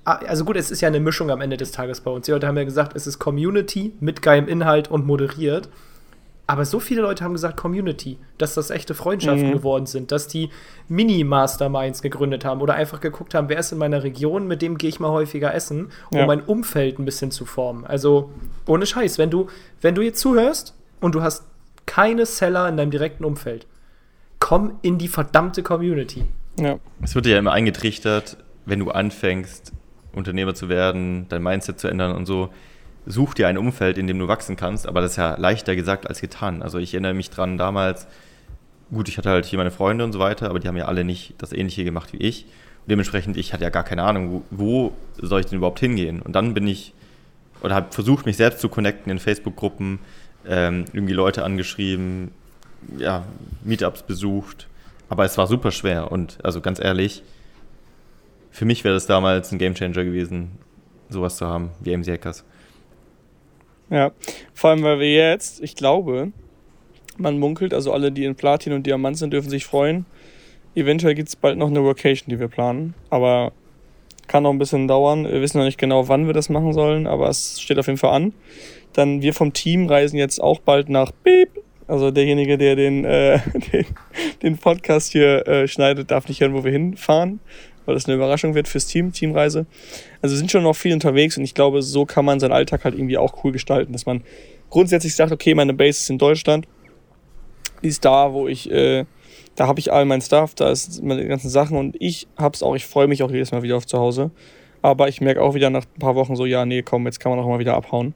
[0.04, 2.26] Ah, Also gut, es ist ja eine Mischung am Ende des Tages bei uns.
[2.26, 5.70] Die Leute haben ja gesagt, es ist Community mit geilem Inhalt und moderiert.
[6.52, 9.54] Aber so viele Leute haben gesagt Community, dass das echte Freundschaften Mhm.
[9.54, 10.50] geworden sind, dass die
[10.90, 14.90] Mini-Masterminds gegründet haben oder einfach geguckt haben, wer ist in meiner Region, mit dem gehe
[14.90, 16.26] ich mal häufiger essen, um Ja.
[16.26, 17.86] mein Umfeld ein bisschen zu formen.
[17.86, 18.32] Also
[18.68, 19.48] ohne Scheiß, wenn du,
[19.82, 21.46] wenn du jetzt zuhörst und du hast
[21.86, 23.66] keine Seller in deinem direkten Umfeld,
[24.40, 26.26] komm in die verdammte Community.
[26.60, 26.80] Ja.
[27.02, 28.36] Es wird dir ja immer eingetrichtert,
[28.66, 29.72] wenn du anfängst,
[30.14, 32.50] Unternehmer zu werden, dein Mindset zu ändern und so.
[33.06, 36.08] Such dir ein Umfeld, in dem du wachsen kannst, aber das ist ja leichter gesagt
[36.08, 36.62] als getan.
[36.62, 38.08] Also ich erinnere mich dran damals,
[38.92, 41.04] gut, ich hatte halt hier meine Freunde und so weiter, aber die haben ja alle
[41.04, 42.46] nicht das Ähnliche gemacht wie ich.
[42.46, 46.22] Und dementsprechend, ich hatte ja gar keine Ahnung, wo, wo soll ich denn überhaupt hingehen?
[46.22, 46.94] Und dann bin ich,
[47.62, 50.00] oder habe versucht, mich selbst zu connecten in Facebook-Gruppen,
[50.48, 52.32] ähm, irgendwie Leute angeschrieben,
[52.98, 53.26] ja,
[53.64, 54.68] Meetups besucht.
[55.10, 57.24] Aber es war super schwer und also ganz ehrlich,
[58.52, 60.52] für mich wäre das damals ein Gamechanger gewesen,
[61.10, 62.44] sowas zu haben wie AMC Hackers.
[63.91, 64.12] Ja,
[64.54, 66.32] vor allem, weil wir jetzt, ich glaube,
[67.17, 70.06] man munkelt, also alle, die in Platin und Diamant sind, dürfen sich freuen.
[70.75, 73.51] Eventuell gibt es bald noch eine Vocation, die wir planen, aber
[74.27, 75.25] kann noch ein bisschen dauern.
[75.25, 77.99] Wir wissen noch nicht genau, wann wir das machen sollen, aber es steht auf jeden
[77.99, 78.34] Fall an.
[78.93, 81.49] Dann wir vom Team reisen jetzt auch bald nach Beep.
[81.86, 83.39] Also derjenige, der den, äh,
[83.73, 83.86] den,
[84.41, 87.41] den Podcast hier äh, schneidet, darf nicht hören, wo wir hinfahren,
[87.91, 89.65] weil das eine Überraschung wird fürs Team, Teamreise.
[90.21, 92.95] Also sind schon noch viel unterwegs und ich glaube, so kann man seinen Alltag halt
[92.95, 94.23] irgendwie auch cool gestalten, dass man
[94.69, 96.67] grundsätzlich sagt, okay, meine Base ist in Deutschland,
[97.84, 99.06] die ist da, wo ich, äh,
[99.56, 102.75] da habe ich all mein Stuff, da ist meine ganzen Sachen und ich hab's auch,
[102.75, 104.32] ich freue mich auch jedes Mal wieder auf zu Hause.
[104.82, 107.32] Aber ich merke auch wieder nach ein paar Wochen so, ja, nee, komm, jetzt kann
[107.32, 108.15] man auch mal wieder abhauen.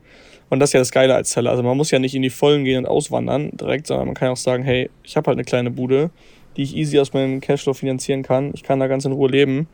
[0.49, 1.51] Und das ist ja das Geile als Seller.
[1.51, 4.29] Also man muss ja nicht in die Vollen gehen und auswandern direkt, sondern man kann
[4.29, 6.11] auch sagen, hey, ich habe halt eine kleine Bude,
[6.57, 8.51] die ich easy aus meinem Cashflow finanzieren kann.
[8.53, 9.67] Ich kann da ganz in Ruhe leben,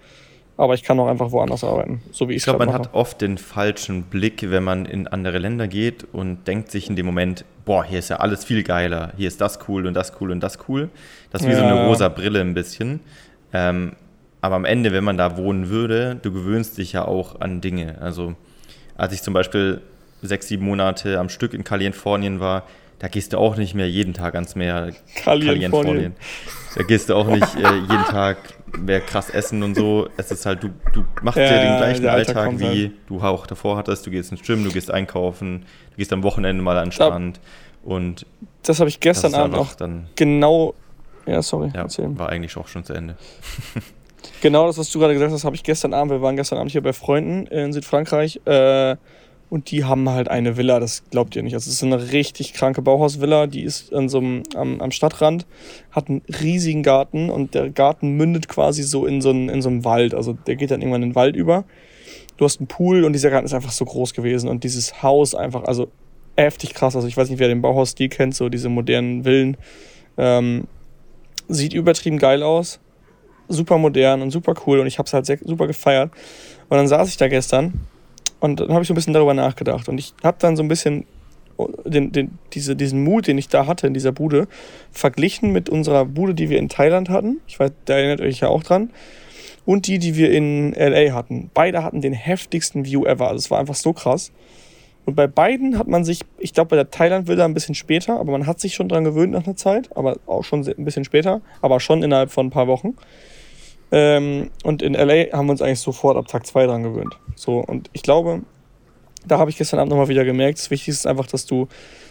[0.57, 2.89] aber ich kann auch einfach woanders arbeiten, so wie ich Ich glaube, grad man mache.
[2.89, 6.95] hat oft den falschen Blick, wenn man in andere Länder geht und denkt sich in
[6.95, 10.13] dem Moment, boah, hier ist ja alles viel geiler, hier ist das cool und das
[10.19, 10.89] cool und das cool.
[11.31, 11.87] Das ist wie so eine Ja.
[11.87, 12.99] rosa Brille ein bisschen.
[13.53, 13.93] Ähm,
[14.41, 17.99] aber am Ende, wenn man da wohnen würde, du gewöhnst dich ja auch an Dinge.
[18.01, 18.35] Also
[18.97, 19.81] als ich zum Beispiel
[20.23, 22.63] sechs, sieben Monate am Stück in Kalifornien war,
[23.01, 24.91] da gehst du auch nicht mehr jeden Tag ans Meer.
[25.15, 26.15] Kalifornien.
[26.75, 28.37] Da gehst du auch nicht äh, jeden Tag
[28.77, 30.07] mehr krass essen und so.
[30.17, 32.91] Es ist halt, du, du machst Ja, ja den gleichen Alltag Alltag, wie halt.
[33.07, 34.05] du auch davor hattest.
[34.05, 37.39] Du gehst ins Gym, du gehst einkaufen, du gehst am Wochenende mal an den Strand.
[37.83, 38.27] Und
[38.61, 40.75] Das habe ich gestern Abend auch dann, genau.
[41.25, 41.87] Ja, sorry, ja,
[42.19, 43.17] war eigentlich auch schon zu Ende.
[44.41, 46.11] Genau das, was du gerade gesagt hast, habe ich gestern Abend.
[46.11, 48.41] Wir waren gestern Abend hier bei Freunden in Südfrankreich.
[48.45, 48.95] Äh,
[49.51, 51.55] und die haben halt eine Villa, das glaubt ihr nicht.
[51.55, 55.45] Also es ist eine richtig kranke Bauhausvilla, die ist in so einem, am, am Stadtrand,
[55.91, 59.67] hat einen riesigen Garten und der Garten mündet quasi so in so, einen, in so
[59.67, 60.15] einem Wald.
[60.15, 61.65] Also der geht dann irgendwann in den Wald über.
[62.37, 65.35] Du hast einen Pool und dieser Garten ist einfach so groß gewesen und dieses Haus
[65.35, 65.89] einfach, also
[66.37, 66.95] heftig krass.
[66.95, 69.57] Also ich weiß nicht, wer den Bauhausstil kennt, so diese modernen Villen.
[70.17, 70.63] Ähm,
[71.49, 72.79] sieht übertrieben geil aus
[73.49, 76.11] super modern und super cool und ich habe es halt sehr, super gefeiert.
[76.69, 77.85] Und dann saß ich da gestern
[78.41, 80.67] und dann habe ich so ein bisschen darüber nachgedacht und ich habe dann so ein
[80.67, 81.05] bisschen
[81.85, 84.47] den, den, diese, diesen Mut, den ich da hatte in dieser Bude,
[84.91, 87.39] verglichen mit unserer Bude, die wir in Thailand hatten.
[87.47, 88.89] Ich weiß, da erinnert euch ja auch dran.
[89.63, 91.51] Und die, die wir in LA hatten.
[91.53, 93.27] Beide hatten den heftigsten View ever.
[93.27, 94.31] Also es war einfach so krass.
[95.05, 98.31] Und bei beiden hat man sich, ich glaube bei der Thailand-Villa ein bisschen später, aber
[98.31, 101.41] man hat sich schon dran gewöhnt nach einer Zeit, aber auch schon ein bisschen später,
[101.61, 102.95] aber schon innerhalb von ein paar Wochen.
[103.91, 107.17] Ähm, und in LA haben wir uns eigentlich sofort ab Tag 2 dran gewöhnt.
[107.35, 108.41] So, und ich glaube,
[109.27, 111.67] da habe ich gestern Abend nochmal wieder gemerkt, das Wichtigste ist einfach, dass du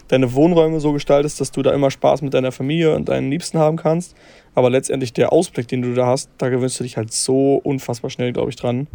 [0.09, 3.59] deine Wohnräume so gestaltest, dass du da immer Spaß mit deiner Familie und deinen Liebsten
[3.59, 4.17] haben kannst.
[4.55, 8.11] Aber letztendlich der Ausblick, den du da hast, da gewöhnst du dich halt so unfassbar
[8.11, 8.89] schnell, glaube ich, dran.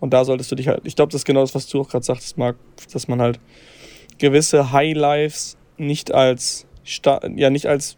[0.00, 1.88] Und da solltest du dich halt, ich glaube, das ist genau das, was du auch
[1.88, 2.56] gerade sagtest, Marc,
[2.92, 3.40] dass man halt
[4.18, 6.66] gewisse Highlives nicht als,
[7.36, 7.96] ja, nicht als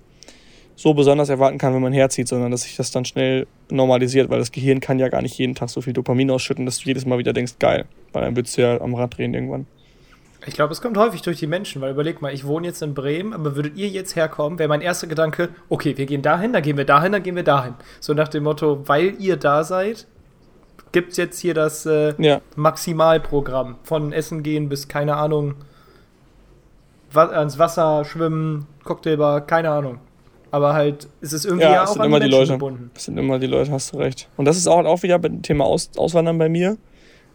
[0.77, 4.39] so besonders erwarten kann, wenn man herzieht, sondern dass sich das dann schnell normalisiert, weil
[4.39, 7.07] das Gehirn kann ja gar nicht jeden Tag so viel Dopamin ausschütten, dass du jedes
[7.07, 9.67] Mal wieder denkst, geil, weil dann würdest du ja am Rad drehen irgendwann.
[10.47, 12.95] Ich glaube, es kommt häufig durch die Menschen, weil überleg mal, ich wohne jetzt in
[12.95, 16.63] Bremen, aber würdet ihr jetzt herkommen, wäre mein erster Gedanke, okay, wir gehen dahin, dann
[16.63, 17.75] gehen wir dahin, dann gehen wir dahin.
[18.01, 20.07] So nach dem Motto, weil ihr da seid,
[20.93, 22.41] gibt es jetzt hier das äh, ja.
[22.57, 23.77] Maximalprogramm.
[23.83, 25.57] Von Essen gehen bis, keine Ahnung,
[27.15, 29.99] ans Wasser, schwimmen, Cocktailbar, keine Ahnung.
[30.51, 32.53] Aber halt, ist es irgendwie ja, auch sind an immer die, die Leute.
[32.53, 32.91] gebunden.
[32.95, 34.29] Es sind immer die Leute, hast du recht.
[34.37, 36.77] Und das ist auch, auch wieder beim Thema Aus, Auswandern bei mir.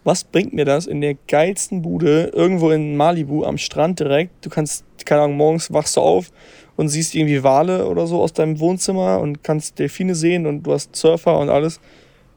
[0.04, 4.44] Was bringt mir das in der geilsten Bude, irgendwo in Malibu am Strand direkt?
[4.44, 6.30] Du kannst, keine Ahnung, morgens wachst du auf
[6.76, 10.72] und siehst irgendwie Wale oder so aus deinem Wohnzimmer und kannst Delfine sehen und du
[10.72, 11.80] hast Surfer und alles.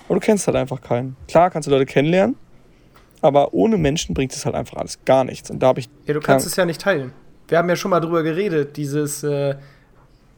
[0.06, 1.16] Aber du kennst halt einfach keinen.
[1.28, 2.36] Klar kannst du Leute kennenlernen,
[3.22, 5.52] aber ohne Menschen bringt es halt einfach alles gar nichts.
[5.52, 5.90] Und da habe ich.
[6.08, 7.12] Ja, du kannst es ja nicht teilen.
[7.50, 9.24] Wir haben ja schon mal drüber geredet, dieses.
[9.24, 9.56] Äh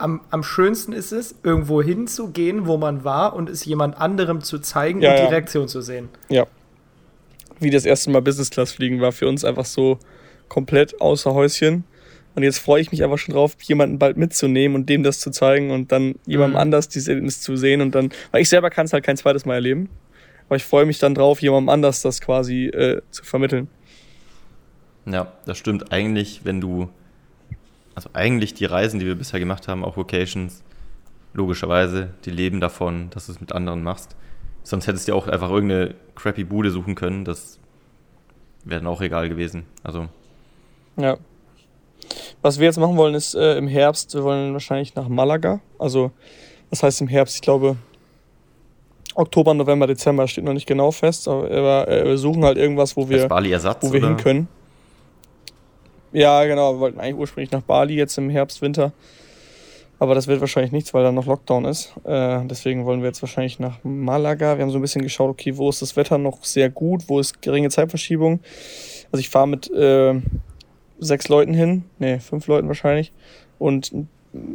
[0.02, 4.60] am, am schönsten ist es, irgendwo hinzugehen, wo man war und es jemand anderem zu
[4.60, 5.30] zeigen ja, und die ja.
[5.30, 6.10] Reaktion zu sehen.
[6.30, 6.46] Ja.
[7.60, 10.00] Wie das erste Mal Business Class fliegen war für uns einfach so
[10.48, 11.84] komplett außer Häuschen.
[12.34, 15.32] Und jetzt freue ich mich einfach schon drauf, jemanden bald mitzunehmen und dem das zu
[15.32, 16.62] zeigen und dann jemandem mhm.
[16.62, 19.46] anders dieses Erlebnis zu sehen und dann, weil ich selber kann es halt kein zweites
[19.46, 19.90] Mal erleben.
[20.48, 23.68] Aber ich freue mich dann drauf, jemandem anders das quasi äh, zu vermitteln.
[25.06, 25.92] Ja, das stimmt.
[25.92, 26.90] Eigentlich, wenn du
[27.96, 30.64] also eigentlich die Reisen, die wir bisher gemacht haben, auch Vocations,
[31.34, 34.16] logischerweise, die leben davon, dass du es mit anderen machst.
[34.64, 37.60] Sonst hättest du auch einfach irgendeine crappy Bude suchen können, das
[38.64, 39.66] wäre dann auch egal gewesen.
[39.84, 40.08] Also.
[40.98, 41.18] Ja.
[42.42, 45.62] Was wir jetzt machen wollen, ist äh, im Herbst, wir wollen wahrscheinlich nach Malaga.
[45.80, 46.12] Also,
[46.70, 47.36] was heißt im Herbst?
[47.36, 47.78] Ich glaube,
[49.16, 53.10] Oktober, November, Dezember steht noch nicht genau fest, aber äh, wir suchen halt irgendwas, wo
[53.10, 54.48] wir, wo wir hin können.
[56.14, 56.76] Ja, genau.
[56.76, 58.92] Wir wollten eigentlich ursprünglich nach Bali jetzt im Herbst, Winter.
[59.98, 61.94] Aber das wird wahrscheinlich nichts, weil da noch Lockdown ist.
[62.06, 64.58] Äh, deswegen wollen wir jetzt wahrscheinlich nach Malaga.
[64.58, 67.20] Wir haben so ein bisschen geschaut, okay, wo ist das Wetter noch sehr gut, wo
[67.20, 68.40] ist geringe Zeitverschiebung.
[69.12, 70.16] Also ich fahre mit äh,
[71.00, 73.14] sechs Leuten hin, nee, fünf Leuten wahrscheinlich.
[73.60, 73.92] Und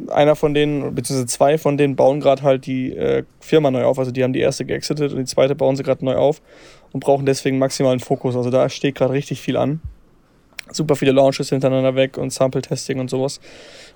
[0.09, 3.99] einer von denen, beziehungsweise zwei von denen bauen gerade halt die äh, Firma neu auf.
[3.99, 6.43] Also die haben die erste geexitet und die zweite bauen sie gerade neu auf
[6.93, 8.37] und brauchen deswegen maximalen Fokus.
[8.37, 9.81] Also da steht gerade richtig viel an
[10.73, 13.41] super viele Launches hintereinander weg und Sample-Testing und sowas.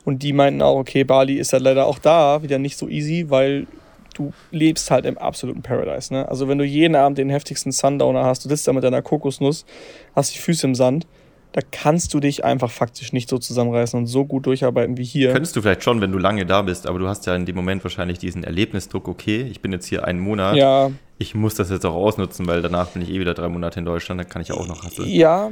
[0.04, 3.26] Und die meinten auch, okay, Bali ist halt leider auch da wieder nicht so easy,
[3.28, 3.66] weil
[4.14, 6.12] du lebst halt im absoluten Paradise.
[6.12, 6.28] Ne?
[6.28, 9.64] Also wenn du jeden Abend den heftigsten Sundowner hast, du sitzt da mit deiner Kokosnuss,
[10.14, 11.06] hast die Füße im Sand,
[11.52, 15.33] da kannst du dich einfach faktisch nicht so zusammenreißen und so gut durcharbeiten wie hier.
[15.33, 17.56] Könntest du vielleicht schon, wenn du lange da bist, aber du hast ja in dem
[17.56, 20.92] Moment wahrscheinlich diesen Erlebnisdruck, okay, ich bin jetzt hier einen Monat, ja.
[21.18, 23.85] ich muss das jetzt auch ausnutzen, weil danach bin ich eh wieder drei Monate in
[23.85, 25.09] Deutschland, dann kann ich ja auch noch hasseln.
[25.09, 25.50] Ja,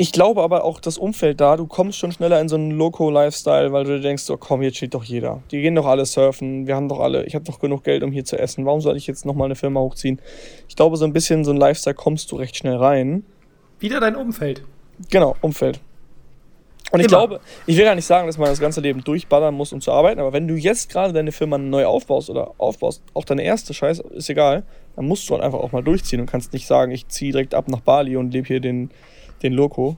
[0.00, 3.70] ich glaube aber auch das Umfeld da, du kommst schon schneller in so einen Loco-Lifestyle,
[3.70, 5.42] weil du denkst, so komm, hier steht doch jeder.
[5.50, 8.10] Die gehen doch alle surfen, wir haben doch alle, ich habe doch genug Geld, um
[8.10, 8.64] hier zu essen.
[8.64, 10.18] Warum soll ich jetzt nochmal eine Firma hochziehen?
[10.68, 13.26] Ich glaube, so ein bisschen so ein Lifestyle kommst du recht schnell rein.
[13.78, 14.62] Wieder dein Umfeld.
[15.10, 15.80] Genau, Umfeld.
[16.92, 17.18] Und ich Immer.
[17.18, 19.92] glaube, ich will gar nicht sagen, dass man das ganze Leben durchballern muss, um zu
[19.92, 23.74] arbeiten, aber wenn du jetzt gerade deine Firma neu aufbaust oder aufbaust, auch deine erste
[23.74, 24.62] Scheiße, ist egal,
[24.96, 27.54] dann musst du halt einfach auch mal durchziehen und kannst nicht sagen, ich ziehe direkt
[27.54, 28.90] ab nach Bali und lebe hier den
[29.42, 29.96] den Loco,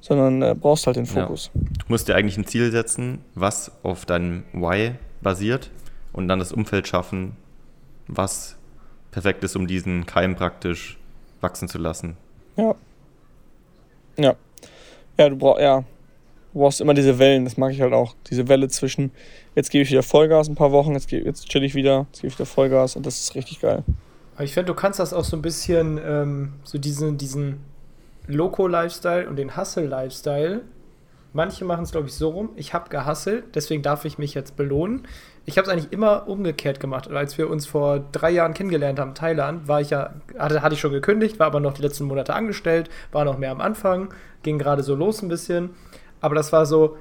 [0.00, 1.50] sondern äh, brauchst halt den Fokus.
[1.54, 1.60] Ja.
[1.78, 5.70] Du musst dir eigentlich ein Ziel setzen, was auf deinem Why basiert
[6.12, 7.36] und dann das Umfeld schaffen,
[8.06, 8.56] was
[9.10, 10.98] perfekt ist, um diesen Keim praktisch
[11.40, 12.16] wachsen zu lassen.
[12.56, 12.74] Ja.
[14.16, 14.34] Ja.
[15.16, 15.84] Ja, du brauchst, ja.
[16.52, 18.14] Du brauchst immer diese Wellen, das mag ich halt auch.
[18.30, 19.10] Diese Welle zwischen,
[19.54, 22.28] jetzt gebe ich wieder Vollgas ein paar Wochen, jetzt, jetzt chill ich wieder, jetzt gebe
[22.28, 23.82] ich wieder Vollgas und das ist richtig geil.
[24.34, 27.60] Aber ich finde, du kannst das auch so ein bisschen, ähm, so diesen, diesen
[28.26, 30.62] Loco-Lifestyle und den Hustle-Lifestyle.
[31.32, 32.50] Manche machen es, glaube ich, so rum.
[32.54, 35.06] Ich habe gehustelt, deswegen darf ich mich jetzt belohnen.
[35.46, 37.10] Ich habe es eigentlich immer umgekehrt gemacht.
[37.10, 40.80] Als wir uns vor drei Jahren kennengelernt haben, Thailand, war ich ja, hatte, hatte ich
[40.80, 44.58] schon gekündigt, war aber noch die letzten Monate angestellt, war noch mehr am Anfang, ging
[44.58, 45.70] gerade so los ein bisschen.
[46.20, 46.96] Aber das war so,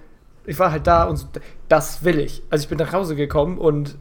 [0.45, 1.27] ich war halt da und so,
[1.69, 2.41] das will ich.
[2.49, 3.95] Also ich bin nach Hause gekommen und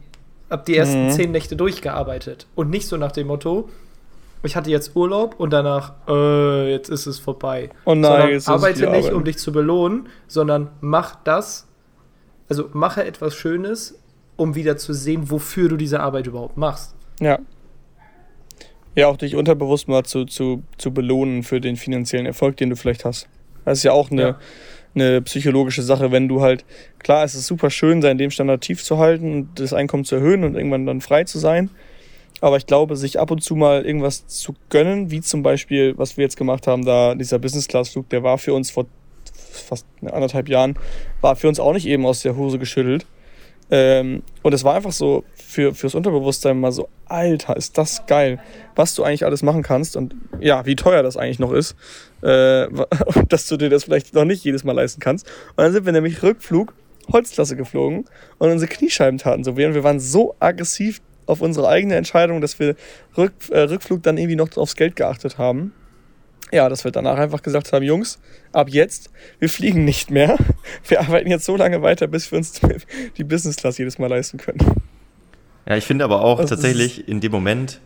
[0.50, 1.10] habe die ersten mhm.
[1.10, 2.46] zehn Nächte durchgearbeitet.
[2.54, 3.68] Und nicht so nach dem Motto,
[4.42, 7.70] ich hatte jetzt Urlaub und danach, äh, jetzt ist es vorbei.
[7.84, 9.12] Oh nein, jetzt arbeite nicht, Arbeit.
[9.12, 11.68] um dich zu belohnen, sondern mach das,
[12.48, 13.98] also mache etwas Schönes,
[14.36, 16.94] um wieder zu sehen, wofür du diese Arbeit überhaupt machst.
[17.20, 17.38] Ja.
[18.94, 22.76] Ja, auch dich unterbewusst mal zu, zu, zu belohnen für den finanziellen Erfolg, den du
[22.76, 23.28] vielleicht hast.
[23.64, 24.38] Das ist ja auch eine, ja.
[24.94, 26.64] eine psychologische Sache, wenn du halt,
[26.98, 30.44] klar, es ist super schön, seinen Lebensstandard tief zu halten und das Einkommen zu erhöhen
[30.44, 31.70] und irgendwann dann frei zu sein.
[32.42, 36.16] Aber ich glaube, sich ab und zu mal irgendwas zu gönnen, wie zum Beispiel, was
[36.16, 38.86] wir jetzt gemacht haben, da dieser Business-Class-Flug, der war für uns vor
[39.32, 40.76] fast anderthalb Jahren,
[41.20, 43.06] war für uns auch nicht eben aus der Hose geschüttelt.
[43.70, 48.40] Ähm, und es war einfach so für, fürs Unterbewusstsein mal so, Alter, ist das geil,
[48.74, 51.76] was du eigentlich alles machen kannst und ja, wie teuer das eigentlich noch ist,
[52.22, 52.66] äh,
[53.28, 55.28] dass du dir das vielleicht noch nicht jedes Mal leisten kannst.
[55.50, 56.74] Und dann sind wir nämlich Rückflug
[57.12, 58.04] Holzklasse geflogen
[58.38, 61.00] und unsere Kniescheiben taten so weh und wir waren so aggressiv
[61.32, 62.76] auf unsere eigene Entscheidung, dass wir
[63.16, 65.72] Rück, äh, Rückflug dann irgendwie noch aufs Geld geachtet haben
[66.52, 68.18] ja, dass wir danach einfach gesagt haben, Jungs,
[68.52, 70.36] ab jetzt, wir fliegen nicht mehr.
[70.86, 72.60] Wir arbeiten jetzt so lange weiter, bis wir uns
[73.16, 74.58] die Business Class jedes Mal leisten können.
[75.66, 77.80] Ja, ich finde aber auch das tatsächlich in dem Moment,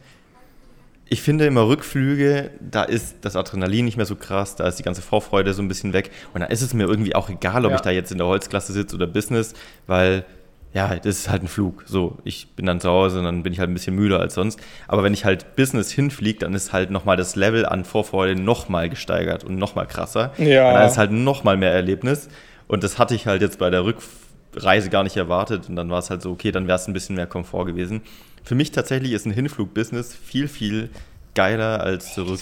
[1.08, 4.82] ich finde immer Rückflüge, da ist das Adrenalin nicht mehr so krass, da ist die
[4.82, 7.70] ganze Vorfreude so ein bisschen weg und da ist es mir irgendwie auch egal, ob
[7.70, 7.76] ja.
[7.76, 9.54] ich da jetzt in der Holzklasse sitze oder Business,
[9.86, 10.24] weil
[10.72, 11.84] ja, das ist halt ein Flug.
[11.86, 14.34] So, ich bin dann zu Hause und dann bin ich halt ein bisschen müder als
[14.34, 14.60] sonst.
[14.88, 18.90] Aber wenn ich halt Business hinfliege, dann ist halt nochmal das Level an Vorfreude nochmal
[18.90, 20.32] gesteigert und nochmal krasser.
[20.36, 20.68] Ja.
[20.68, 22.28] Und dann ist halt nochmal mehr Erlebnis.
[22.68, 25.68] Und das hatte ich halt jetzt bei der Rückreise gar nicht erwartet.
[25.68, 28.02] Und dann war es halt so, okay, dann wäre es ein bisschen mehr Komfort gewesen.
[28.44, 30.90] Für mich tatsächlich ist ein Hinflug-Business viel, viel
[31.34, 32.40] geiler als zurück.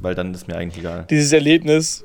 [0.00, 1.06] Weil dann ist mir eigentlich egal.
[1.08, 2.04] Dieses Erlebnis,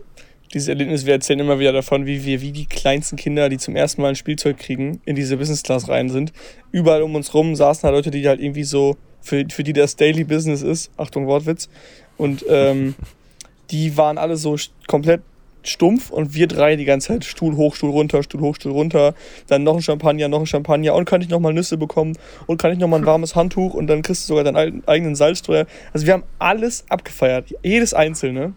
[0.54, 3.76] dieses Erlebnis, wir erzählen immer wieder davon, wie wir wie die kleinsten Kinder, die zum
[3.76, 6.32] ersten Mal ein Spielzeug kriegen, in diese Business Class rein sind.
[6.72, 9.96] Überall um uns rum saßen halt Leute, die halt irgendwie so, für, für die das
[9.96, 11.70] Daily Business ist, Achtung Wortwitz,
[12.18, 12.96] und ähm,
[13.72, 14.56] die waren alle so
[14.88, 15.22] komplett
[15.64, 19.14] stumpf und wir drei die ganze Zeit Stuhl hoch, Stuhl runter, Stuhl hoch, Stuhl runter,
[19.48, 22.62] dann noch ein Champagner, noch ein Champagner und kann ich noch mal Nüsse bekommen und
[22.62, 25.66] kann ich noch mal ein warmes Handtuch und dann kriegst du sogar deinen eigenen Salzstreuer.
[25.94, 28.54] Also wir haben alles abgefeiert, jedes einzelne.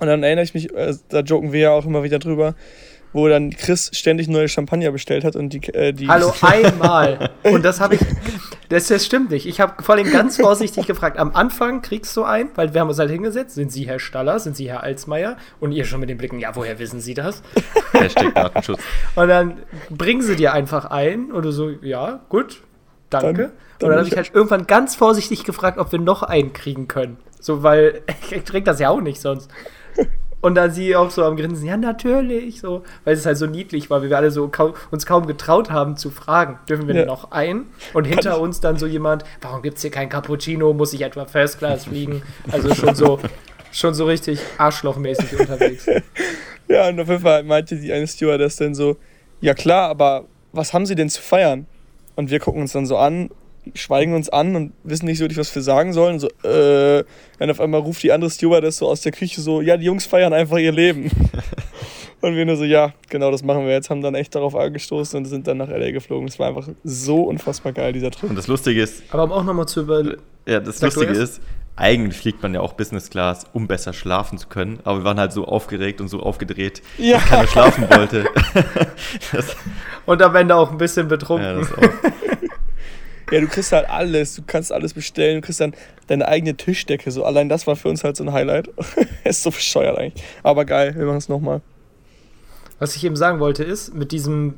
[0.00, 2.54] Und dann erinnere ich mich, äh, da joken wir ja auch immer wieder drüber,
[3.12, 5.60] wo dann Chris ständig neue Champagner bestellt hat und die.
[5.74, 7.30] Äh, die Hallo, einmal!
[7.42, 8.00] Und das habe ich.
[8.68, 9.46] Das, das stimmt nicht.
[9.46, 11.18] Ich habe vor allem ganz vorsichtig gefragt.
[11.18, 13.56] Am Anfang kriegst du ein, weil wir haben uns halt hingesetzt.
[13.56, 14.38] Sind Sie Herr Staller?
[14.38, 15.36] Sind Sie Herr Alsmeier?
[15.58, 17.42] Und ihr schon mit den Blicken, ja, woher wissen Sie das?
[17.92, 18.80] Hashtag Datenschutz.
[19.16, 19.58] und dann
[19.90, 22.62] bringen sie dir einfach ein und du so, ja, gut,
[23.10, 23.26] danke.
[23.26, 26.52] Dann, dann und dann habe ich halt irgendwann ganz vorsichtig gefragt, ob wir noch einen
[26.52, 27.18] kriegen können.
[27.40, 29.50] So, weil ich trinke das ja auch nicht sonst.
[30.42, 33.90] Und dann sie auch so am Grinsen, ja, natürlich, so, weil es halt so niedlich
[33.90, 37.04] war, wie wir alle so kaum, uns kaum getraut haben zu fragen, dürfen wir ja.
[37.04, 37.66] noch ein?
[37.92, 41.26] Und hinter uns dann so jemand, warum gibt es hier kein Cappuccino, muss ich etwa
[41.26, 42.22] First Class fliegen?
[42.50, 43.20] Also schon so,
[43.72, 45.86] schon so richtig arschlochmäßig unterwegs.
[46.68, 48.96] Ja, und auf jeden Fall meinte die eine Stewardess dann so,
[49.40, 51.66] ja klar, aber was haben sie denn zu feiern?
[52.16, 53.30] Und wir gucken uns dann so an
[53.74, 56.18] schweigen uns an und wissen nicht so wirklich, was wir sagen sollen.
[56.18, 57.04] So, äh,
[57.38, 60.06] dann auf einmal ruft die andere Stewardess so aus der Küche so, ja, die Jungs
[60.06, 61.10] feiern einfach ihr Leben.
[62.20, 65.18] und wir nur so, ja, genau, das machen wir jetzt, haben dann echt darauf angestoßen
[65.18, 66.28] und sind dann nach LA geflogen.
[66.28, 68.30] Es war einfach so unfassbar geil, dieser Trip.
[68.30, 69.02] Und das Lustige ist.
[69.10, 70.16] Aber um auch nochmal zu über.
[70.46, 71.40] Ja, das Lustige ist,
[71.76, 74.80] eigentlich fliegt man ja auch Business Class, um besser schlafen zu können.
[74.84, 77.18] Aber wir waren halt so aufgeregt und so aufgedreht, ja.
[77.18, 78.26] dass keiner schlafen wollte.
[80.06, 81.46] und am Ende auch ein bisschen betrunken.
[81.46, 82.39] Ja, das auch.
[83.30, 85.74] Ja, du kriegst halt alles, du kannst alles bestellen, du kriegst dann
[86.08, 87.10] deine eigene Tischdecke.
[87.10, 88.68] So allein das war für uns halt so ein Highlight.
[89.24, 90.24] ist so bescheuert eigentlich.
[90.42, 91.60] Aber geil, wir machen es nochmal.
[92.80, 94.54] Was ich eben sagen wollte, ist, mit diesem,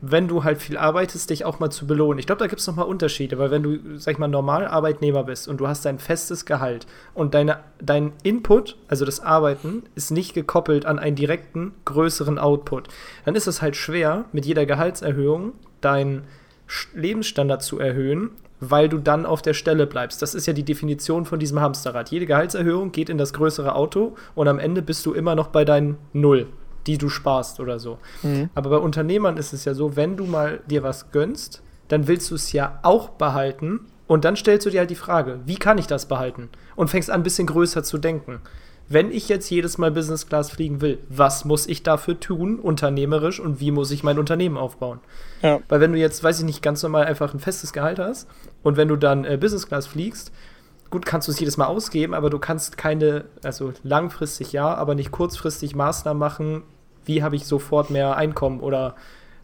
[0.00, 2.18] wenn du halt viel arbeitest, dich auch mal zu belohnen.
[2.18, 5.24] Ich glaube, da gibt es nochmal Unterschiede, weil wenn du, sag ich mal, normal Arbeitnehmer
[5.24, 10.10] bist und du hast dein festes Gehalt und deine, dein Input, also das Arbeiten, ist
[10.10, 12.88] nicht gekoppelt an einen direkten, größeren Output,
[13.24, 16.22] dann ist es halt schwer, mit jeder Gehaltserhöhung dein
[16.94, 20.22] Lebensstandard zu erhöhen, weil du dann auf der Stelle bleibst.
[20.22, 22.10] Das ist ja die Definition von diesem Hamsterrad.
[22.10, 25.64] Jede Gehaltserhöhung geht in das größere Auto und am Ende bist du immer noch bei
[25.64, 26.46] deinen Null,
[26.86, 27.98] die du sparst oder so.
[28.22, 28.50] Mhm.
[28.54, 32.30] Aber bei Unternehmern ist es ja so, wenn du mal dir was gönnst, dann willst
[32.30, 35.78] du es ja auch behalten und dann stellst du dir halt die Frage, wie kann
[35.78, 36.48] ich das behalten?
[36.74, 38.40] Und fängst an, ein bisschen größer zu denken
[38.88, 43.40] wenn ich jetzt jedes Mal Business Class fliegen will, was muss ich dafür tun, unternehmerisch,
[43.40, 45.00] und wie muss ich mein Unternehmen aufbauen?
[45.42, 45.60] Ja.
[45.68, 48.28] Weil wenn du jetzt, weiß ich nicht, ganz normal einfach ein festes Gehalt hast
[48.62, 50.32] und wenn du dann äh, Business Class fliegst,
[50.90, 54.94] gut, kannst du es jedes Mal ausgeben, aber du kannst keine, also langfristig ja, aber
[54.94, 56.62] nicht kurzfristig Maßnahmen machen,
[57.04, 58.94] wie habe ich sofort mehr Einkommen oder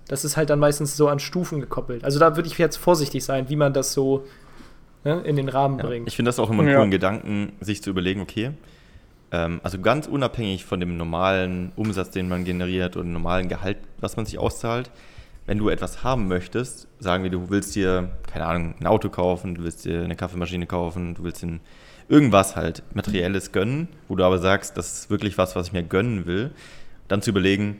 [0.09, 2.05] das ist halt dann meistens so an Stufen gekoppelt.
[2.05, 4.25] Also da würde ich jetzt vorsichtig sein, wie man das so
[5.05, 6.09] ne, in den Rahmen ja, bringt.
[6.09, 6.77] Ich finde das auch immer einen ja.
[6.77, 8.53] coolen Gedanken, sich zu überlegen, okay,
[9.37, 14.27] also ganz unabhängig von dem normalen Umsatz, den man generiert und normalen Gehalt, was man
[14.27, 14.91] sich auszahlt,
[15.47, 19.55] wenn du etwas haben möchtest, sagen wir, du willst dir, keine Ahnung, ein Auto kaufen,
[19.57, 21.59] du willst dir eine Kaffeemaschine kaufen, du willst dir
[22.09, 25.83] irgendwas halt Materielles gönnen, wo du aber sagst, das ist wirklich was, was ich mir
[25.83, 26.51] gönnen will,
[27.09, 27.79] dann zu überlegen,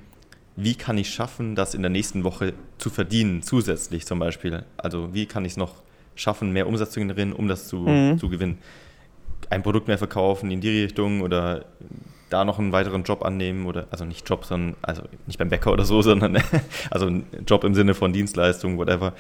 [0.57, 4.65] wie kann ich schaffen, das in der nächsten Woche zu verdienen, zusätzlich zum Beispiel.
[4.77, 5.83] Also wie kann ich es noch
[6.15, 8.19] schaffen, mehr Umsatz zu generieren, um das zu, mhm.
[8.19, 8.59] zu gewinnen.
[9.51, 11.65] Ein Produkt mehr verkaufen in die Richtung oder
[12.33, 15.73] da noch einen weiteren Job annehmen oder, also nicht Job, sondern, also nicht beim Bäcker
[15.73, 16.39] oder so, sondern,
[16.91, 19.13] also ein Job im Sinne von Dienstleistung, whatever.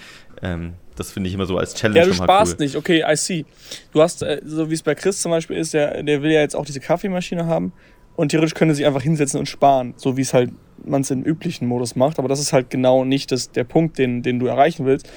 [0.42, 2.00] Ähm, das finde ich immer so als Challenge.
[2.00, 2.64] Ja, du sparst cool.
[2.64, 3.44] nicht, okay, I see.
[3.92, 6.40] Du hast, äh, so wie es bei Chris zum Beispiel ist, der, der will ja
[6.40, 7.72] jetzt auch diese Kaffeemaschine haben
[8.16, 10.50] und theoretisch könnte sie einfach hinsetzen und sparen, so wie es halt
[10.84, 12.18] man es im üblichen Modus macht.
[12.18, 15.08] Aber das ist halt genau nicht das, der Punkt, den, den du erreichen willst.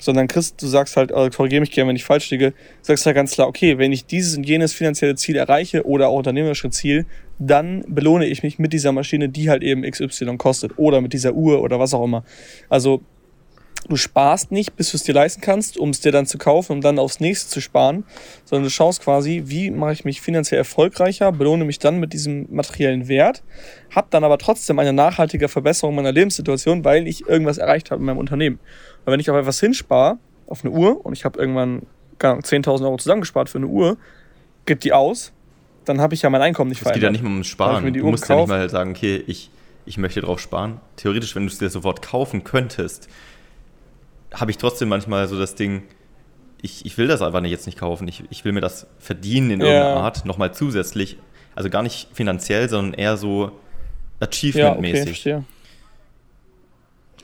[0.00, 3.16] Sondern Chris, du sagst halt, äh, korrigiere mich gerne, wenn ich falsch liege, sagst halt
[3.16, 7.06] ganz klar, okay, wenn ich dieses und jenes finanzielle Ziel erreiche oder auch unternehmerische Ziel,
[7.38, 10.72] dann belohne ich mich mit dieser Maschine, die halt eben XY kostet.
[10.78, 12.24] Oder mit dieser Uhr oder was auch immer.
[12.68, 13.02] Also
[13.88, 16.72] du sparst nicht, bis du es dir leisten kannst, um es dir dann zu kaufen,
[16.72, 18.04] um dann aufs nächste zu sparen,
[18.44, 22.46] sondern du schaust quasi, wie mache ich mich finanziell erfolgreicher, belohne mich dann mit diesem
[22.50, 23.42] materiellen Wert,
[23.90, 28.06] habe dann aber trotzdem eine nachhaltige Verbesserung meiner Lebenssituation, weil ich irgendwas erreicht habe in
[28.06, 28.58] meinem Unternehmen.
[29.04, 31.82] Und wenn ich auf etwas hinspare, auf eine Uhr, und ich habe irgendwann
[32.18, 33.96] 10.000 Euro zusammengespart für eine Uhr,
[34.66, 35.32] gib die aus,
[35.84, 36.96] dann habe ich ja mein Einkommen nicht verändert.
[36.96, 37.92] Es geht ja nicht mal ums Sparen.
[37.92, 39.50] Du musst ja nicht mal sagen, okay, ich,
[39.86, 40.80] ich möchte drauf sparen.
[40.96, 43.08] Theoretisch, wenn du es dir sofort kaufen könntest,
[44.34, 45.84] habe ich trotzdem manchmal so das Ding,
[46.62, 48.06] ich, ich will das einfach nicht jetzt nicht kaufen.
[48.08, 50.00] Ich, ich will mir das verdienen in irgendeiner ja.
[50.00, 51.18] Art, nochmal zusätzlich.
[51.54, 53.50] Also gar nicht finanziell, sondern eher so
[54.20, 55.24] Achievement-mäßig.
[55.24, 55.44] Ja, okay,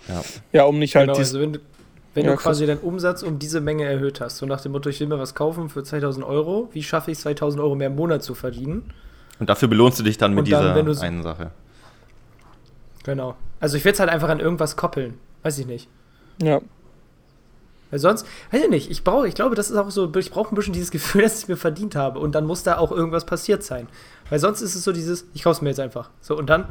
[0.08, 0.22] ja.
[0.52, 1.06] ja, um nicht halt.
[1.06, 1.60] Genau, also wenn du,
[2.14, 4.90] wenn ja, du quasi deinen Umsatz um diese Menge erhöht hast, so nach dem Motto,
[4.90, 7.96] ich will mir was kaufen für 2000 Euro, wie schaffe ich 2000 Euro mehr im
[7.96, 8.92] Monat zu verdienen?
[9.38, 11.52] Und dafür belohnst du dich dann mit dann, dieser einen Sache.
[13.04, 13.36] Genau.
[13.60, 15.14] Also ich will es halt einfach an irgendwas koppeln.
[15.42, 15.88] Weiß ich nicht.
[16.42, 16.60] Ja.
[17.90, 20.54] Weil sonst, weiß ich nicht, ich brauche, ich glaube, das ist auch so, ich brauche
[20.54, 22.18] ein bisschen dieses Gefühl, dass ich es mir verdient habe.
[22.18, 23.88] Und dann muss da auch irgendwas passiert sein.
[24.30, 26.10] Weil sonst ist es so dieses, ich kaufe es mir jetzt einfach.
[26.20, 26.66] So, und dann.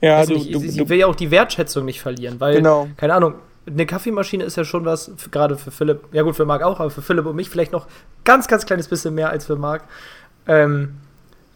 [0.00, 2.88] Ja, du, nicht, du, ich, ich will ja auch die Wertschätzung nicht verlieren, weil, genau.
[2.96, 3.34] keine Ahnung,
[3.66, 6.90] eine Kaffeemaschine ist ja schon was, gerade für Philipp, ja gut, für Marc auch, aber
[6.90, 7.86] für Philipp und mich vielleicht noch
[8.24, 9.84] ganz, ganz kleines bisschen mehr als für Marc.
[10.46, 10.96] Ähm,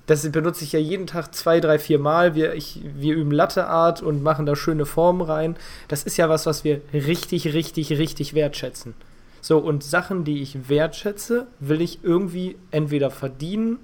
[0.09, 2.35] das benutze ich ja jeden Tag zwei, drei, vier Mal.
[2.35, 5.55] Wir, ich, wir üben Latteart und machen da schöne Formen rein.
[5.87, 8.95] Das ist ja was, was wir richtig, richtig, richtig wertschätzen.
[9.43, 13.79] So, und Sachen, die ich wertschätze, will ich irgendwie entweder verdienen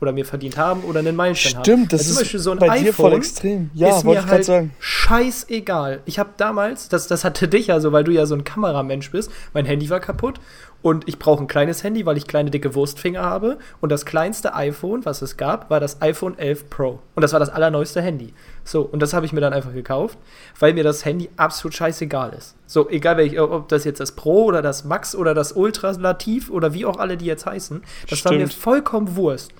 [0.00, 1.64] oder mir verdient haben oder einen Meilenstein haben.
[1.64, 3.70] Stimmt, das also ist zum Beispiel so ein bei iPhone dir voll extrem.
[3.74, 4.70] Ja, ist mir halt sagen.
[4.78, 6.02] scheißegal.
[6.04, 9.10] Ich habe damals, das, das hatte dich ja so, weil du ja so ein Kameramensch
[9.10, 10.38] bist, mein Handy war kaputt
[10.84, 14.54] und ich brauche ein kleines Handy, weil ich kleine dicke Wurstfinger habe und das kleinste
[14.54, 18.34] iPhone, was es gab, war das iPhone 11 Pro und das war das allerneueste Handy.
[18.64, 20.18] So, und das habe ich mir dann einfach gekauft,
[20.58, 22.54] weil mir das Handy absolut scheißegal ist.
[22.66, 26.74] So, egal welch, ob das jetzt das Pro oder das Max oder das Ultralativ oder
[26.74, 28.32] wie auch alle die jetzt heißen, das Stimmt.
[28.34, 29.54] war mir vollkommen Wurst.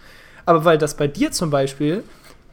[0.45, 2.05] Aber weil das bei dir zum Beispiel,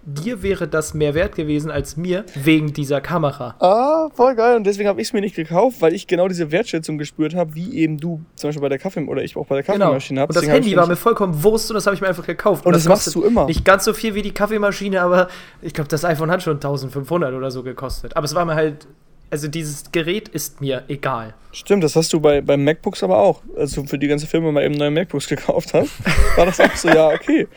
[0.04, 3.56] dir wäre das mehr wert gewesen als mir wegen dieser Kamera.
[3.60, 4.56] Ah, voll geil.
[4.56, 7.56] Und deswegen habe ich es mir nicht gekauft, weil ich genau diese Wertschätzung gespürt habe,
[7.56, 9.86] wie eben du zum Beispiel bei der Kaffee oder ich auch bei der genau.
[9.86, 10.22] Kaffeemaschine genau.
[10.22, 10.34] habe.
[10.34, 12.66] Und das Handy war mir vollkommen Wurst und das habe ich mir einfach gekauft.
[12.66, 13.46] Und, und das, das machst du immer.
[13.46, 15.28] Nicht ganz so viel wie die Kaffeemaschine, aber
[15.62, 18.16] ich glaube, das iPhone hat schon 1500 oder so gekostet.
[18.16, 18.88] Aber es war mir halt
[19.32, 21.34] also dieses Gerät ist mir egal.
[21.54, 23.42] Stimmt, das hast du bei, bei MacBooks aber auch.
[23.58, 25.92] Als du für die ganze Firma mal eben neue MacBooks gekauft hast,
[26.36, 27.48] war das auch so, ja, okay.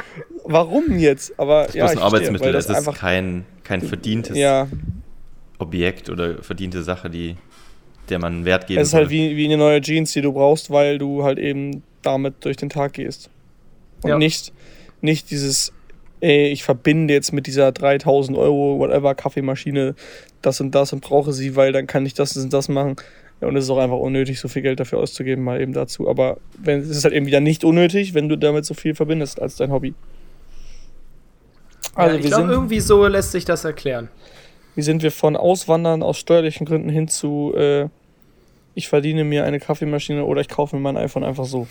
[0.44, 1.38] Warum jetzt?
[1.38, 4.68] Aber das ja, ist ein Arbeitsmittel, das, das ist kein, kein verdientes ja.
[5.58, 7.36] Objekt oder verdiente Sache, die,
[8.08, 10.70] der man Wert geben Es ist halt wie, wie eine neue Jeans, die du brauchst,
[10.70, 13.30] weil du halt eben damit durch den Tag gehst.
[14.02, 14.18] Und ja.
[14.18, 14.52] nicht,
[15.00, 15.72] nicht dieses
[16.24, 19.94] ey, ich verbinde jetzt mit dieser 3000 Euro, whatever, Kaffeemaschine
[20.46, 22.96] das und das und brauche sie, weil dann kann ich das und das machen.
[23.40, 26.08] Ja, und es ist auch einfach unnötig, so viel Geld dafür auszugeben, mal eben dazu.
[26.08, 29.40] Aber wenn, es ist halt eben wieder nicht unnötig, wenn du damit so viel verbindest
[29.40, 29.94] als dein Hobby.
[31.94, 34.08] Also ja, ich glaube, irgendwie so lässt sich das erklären.
[34.74, 37.88] Wie sind wir von Auswandern aus steuerlichen Gründen hin zu, äh,
[38.74, 41.68] ich verdiene mir eine Kaffeemaschine oder ich kaufe mir mein iPhone einfach so.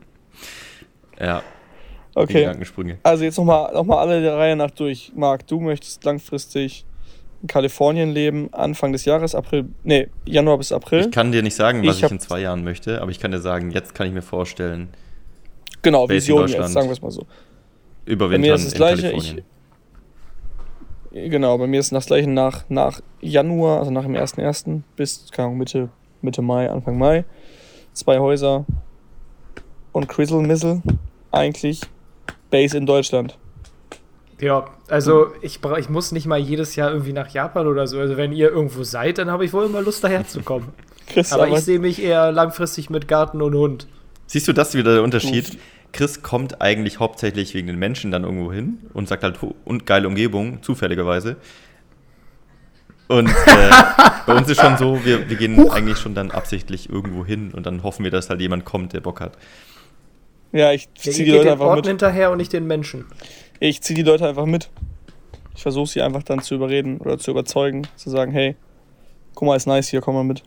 [1.20, 1.42] ja,
[2.14, 2.54] Okay.
[3.02, 5.12] Also jetzt nochmal noch mal alle der Reihe nach durch.
[5.14, 6.84] Marc, du möchtest langfristig
[7.42, 11.00] in Kalifornien leben, Anfang des Jahres, April, nee, Januar bis April.
[11.00, 13.30] Ich kann dir nicht sagen, was ich, ich in zwei Jahren möchte, aber ich kann
[13.30, 14.88] dir sagen, jetzt kann ich mir vorstellen.
[15.82, 17.26] Genau, Vision jetzt, sagen wir es mal so.
[18.04, 19.42] Überwintern bei mir ist das gleiche, ich,
[21.12, 24.80] Genau, bei mir ist das gleiche nach, nach Januar, also nach dem 1.1.
[24.96, 25.90] bis Mitte,
[26.22, 27.24] Mitte Mai, Anfang Mai.
[27.92, 28.64] Zwei Häuser
[29.92, 30.80] und Crizzle Missle
[31.30, 31.82] eigentlich
[32.50, 33.38] Base in Deutschland.
[34.42, 38.00] Ja, also ich, brauch, ich muss nicht mal jedes Jahr irgendwie nach Japan oder so.
[38.00, 40.72] Also wenn ihr irgendwo seid, dann habe ich wohl immer Lust, daher zu kommen.
[41.06, 43.86] Chris, aber, aber ich sehe mich eher langfristig mit Garten und Hund.
[44.26, 45.58] Siehst du das wieder der Unterschied?
[45.92, 50.08] Chris kommt eigentlich hauptsächlich wegen den Menschen dann irgendwo hin und sagt halt, und geile
[50.08, 51.36] Umgebung, zufälligerweise.
[53.06, 53.70] Und äh,
[54.26, 55.72] bei uns ist schon so, wir, wir gehen Huch.
[55.72, 59.00] eigentlich schon dann absichtlich irgendwo hin und dann hoffen wir, dass halt jemand kommt, der
[59.00, 59.38] Bock hat.
[60.50, 61.86] Ja, ich ziehe ja, die Leute einfach Orten mit.
[61.86, 63.04] hinterher und nicht den Menschen.
[63.64, 64.70] Ich ziehe die Leute einfach mit.
[65.54, 68.56] Ich versuche sie einfach dann zu überreden oder zu überzeugen, zu sagen, hey,
[69.36, 70.42] guck mal, ist nice hier, komm mal mit.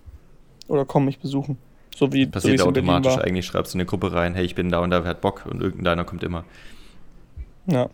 [0.68, 1.58] Oder komm mich besuchen.
[1.96, 3.46] So wie passiert so automatisch eigentlich.
[3.46, 5.46] Schreibst du in eine Gruppe rein, hey, ich bin da und da, wer hat Bock
[5.50, 6.44] und irgendeiner kommt immer.
[7.68, 7.90] Ja.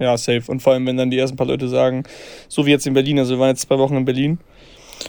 [0.00, 0.42] Ja, safe.
[0.48, 2.02] Und vor allem, wenn dann die ersten paar Leute sagen,
[2.48, 4.40] so wie jetzt in Berlin, also wir waren jetzt zwei Wochen in Berlin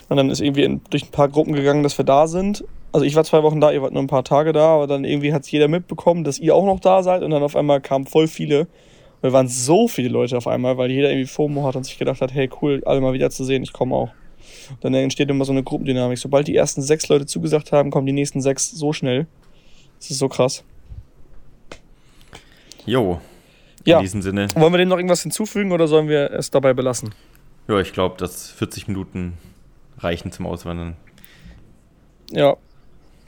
[0.08, 2.64] und dann ist irgendwie in, durch ein paar Gruppen gegangen, dass wir da sind.
[2.92, 5.04] Also ich war zwei Wochen da, ihr wart nur ein paar Tage da, aber dann
[5.04, 7.82] irgendwie hat es jeder mitbekommen, dass ihr auch noch da seid und dann auf einmal
[7.82, 8.68] kamen voll viele.
[9.28, 12.22] Wir waren so viele Leute auf einmal, weil jeder irgendwie FOMO hat und sich gedacht
[12.22, 14.10] hat, hey cool, alle mal wieder zu sehen, ich komme auch.
[14.80, 16.18] Dann entsteht immer so eine Gruppendynamik.
[16.18, 19.28] Sobald die ersten sechs Leute zugesagt haben, kommen die nächsten sechs so schnell.
[20.00, 20.64] Das ist so krass.
[22.86, 23.20] Jo.
[23.84, 24.00] In ja.
[24.00, 24.48] diesem Sinne.
[24.56, 27.14] Wollen wir dem noch irgendwas hinzufügen oder sollen wir es dabei belassen?
[27.68, 29.34] Ja, ich glaube, dass 40 Minuten
[29.98, 30.96] reichen zum Auswandern.
[32.32, 32.56] Ja.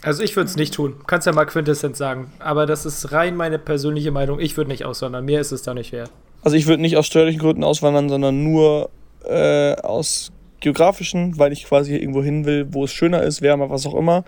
[0.02, 0.96] Also ich würde es nicht tun.
[1.08, 2.32] Kannst ja mal Quintessenz sagen.
[2.40, 4.40] Aber das ist rein meine persönliche Meinung.
[4.40, 5.26] Ich würde nicht auswandern.
[5.26, 6.12] Mir ist es da nicht wert.
[6.42, 8.90] Also ich würde nicht aus steuerlichen Gründen auswandern, sondern nur
[9.26, 10.32] äh, aus
[10.62, 14.26] geografischen, weil ich quasi irgendwo hin will, wo es schöner ist, wärmer, was auch immer.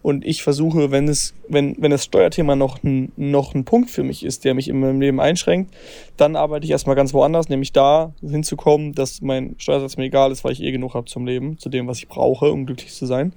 [0.00, 4.02] Und ich versuche, wenn es, wenn, wenn das Steuerthema noch ein, noch ein Punkt für
[4.02, 5.74] mich ist, der mich in meinem Leben einschränkt,
[6.16, 10.44] dann arbeite ich erstmal ganz woanders, nämlich da hinzukommen, dass mein Steuersatz mir egal ist,
[10.44, 13.06] weil ich eh genug habe zum Leben, zu dem, was ich brauche, um glücklich zu
[13.06, 13.32] sein.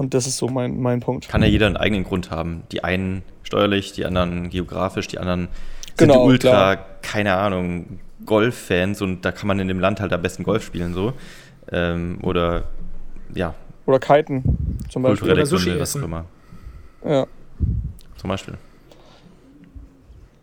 [0.00, 1.28] Und das ist so mein, mein Punkt.
[1.28, 2.62] Kann ja jeder einen eigenen Grund haben.
[2.72, 5.48] Die einen steuerlich, die anderen geografisch, die anderen
[5.88, 6.86] sind genau, ultra, klar.
[7.02, 10.94] keine Ahnung, Golf-Fans und da kann man in dem Land halt am besten Golf spielen
[10.94, 11.12] so.
[11.70, 12.64] Ähm, oder
[13.34, 13.52] ja.
[13.84, 15.32] Oder Kiten zum Beispiel.
[15.32, 16.24] Oder Sushi Gründe, was auch immer.
[17.04, 17.26] Ja.
[18.16, 18.54] Zum Beispiel.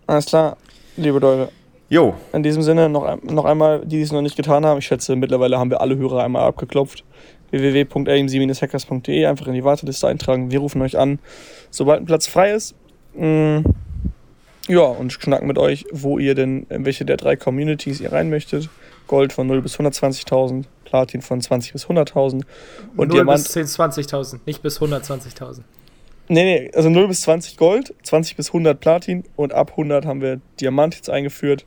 [0.06, 0.58] Alles klar,
[0.98, 1.52] liebe Leute.
[1.90, 2.14] Jo.
[2.32, 5.16] In diesem Sinne noch, noch einmal, die, die es noch nicht getan haben, ich schätze,
[5.16, 7.04] mittlerweile haben wir alle Hörer einmal abgeklopft.
[7.52, 10.52] www.amc-hackers.de einfach in die Warteliste eintragen.
[10.52, 11.20] Wir rufen euch an,
[11.70, 12.76] sobald ein Platz frei ist.
[13.16, 13.60] Mm,
[14.68, 18.30] ja, und schnacken mit euch, wo ihr denn, in welche der drei Communities ihr rein
[18.30, 18.70] möchtet.
[19.08, 22.44] Gold von 0 bis 120.000, Platin von 20 bis 100.000
[22.98, 23.44] und 0 Diamant.
[23.44, 25.62] bis 10, 20.000, nicht bis 120.000.
[26.30, 30.22] Nee, nee, also 0 bis 20 Gold, 20 bis 100 Platin und ab 100 haben
[30.22, 31.66] wir Diamant jetzt eingeführt.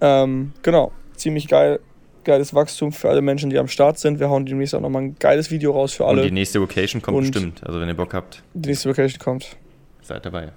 [0.00, 1.80] Ähm, genau, ziemlich geil.
[2.24, 4.20] Geiles Wachstum für alle Menschen, die am Start sind.
[4.20, 6.22] Wir hauen demnächst auch nochmal ein geiles Video raus für alle.
[6.22, 7.62] Und die nächste Vocation kommt und bestimmt.
[7.64, 8.42] Also wenn ihr Bock habt.
[8.54, 9.56] Die nächste Vocation kommt.
[10.02, 10.52] Seid dabei.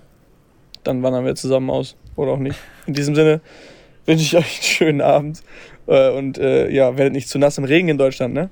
[0.83, 1.95] Dann wandern wir zusammen aus.
[2.15, 2.57] Oder auch nicht.
[2.87, 3.41] In diesem Sinne
[4.05, 5.43] wünsche ich euch einen schönen Abend.
[5.87, 8.49] Äh, und äh, ja, werdet nicht zu nass im Regen in Deutschland, ne?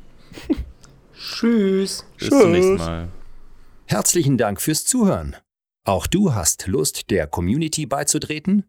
[1.13, 2.05] Tschüss.
[2.17, 2.41] Bis Tschüss.
[2.41, 3.07] zum nächsten Mal.
[3.85, 5.35] Herzlichen Dank fürs Zuhören.
[5.85, 8.68] Auch du hast Lust, der Community beizutreten?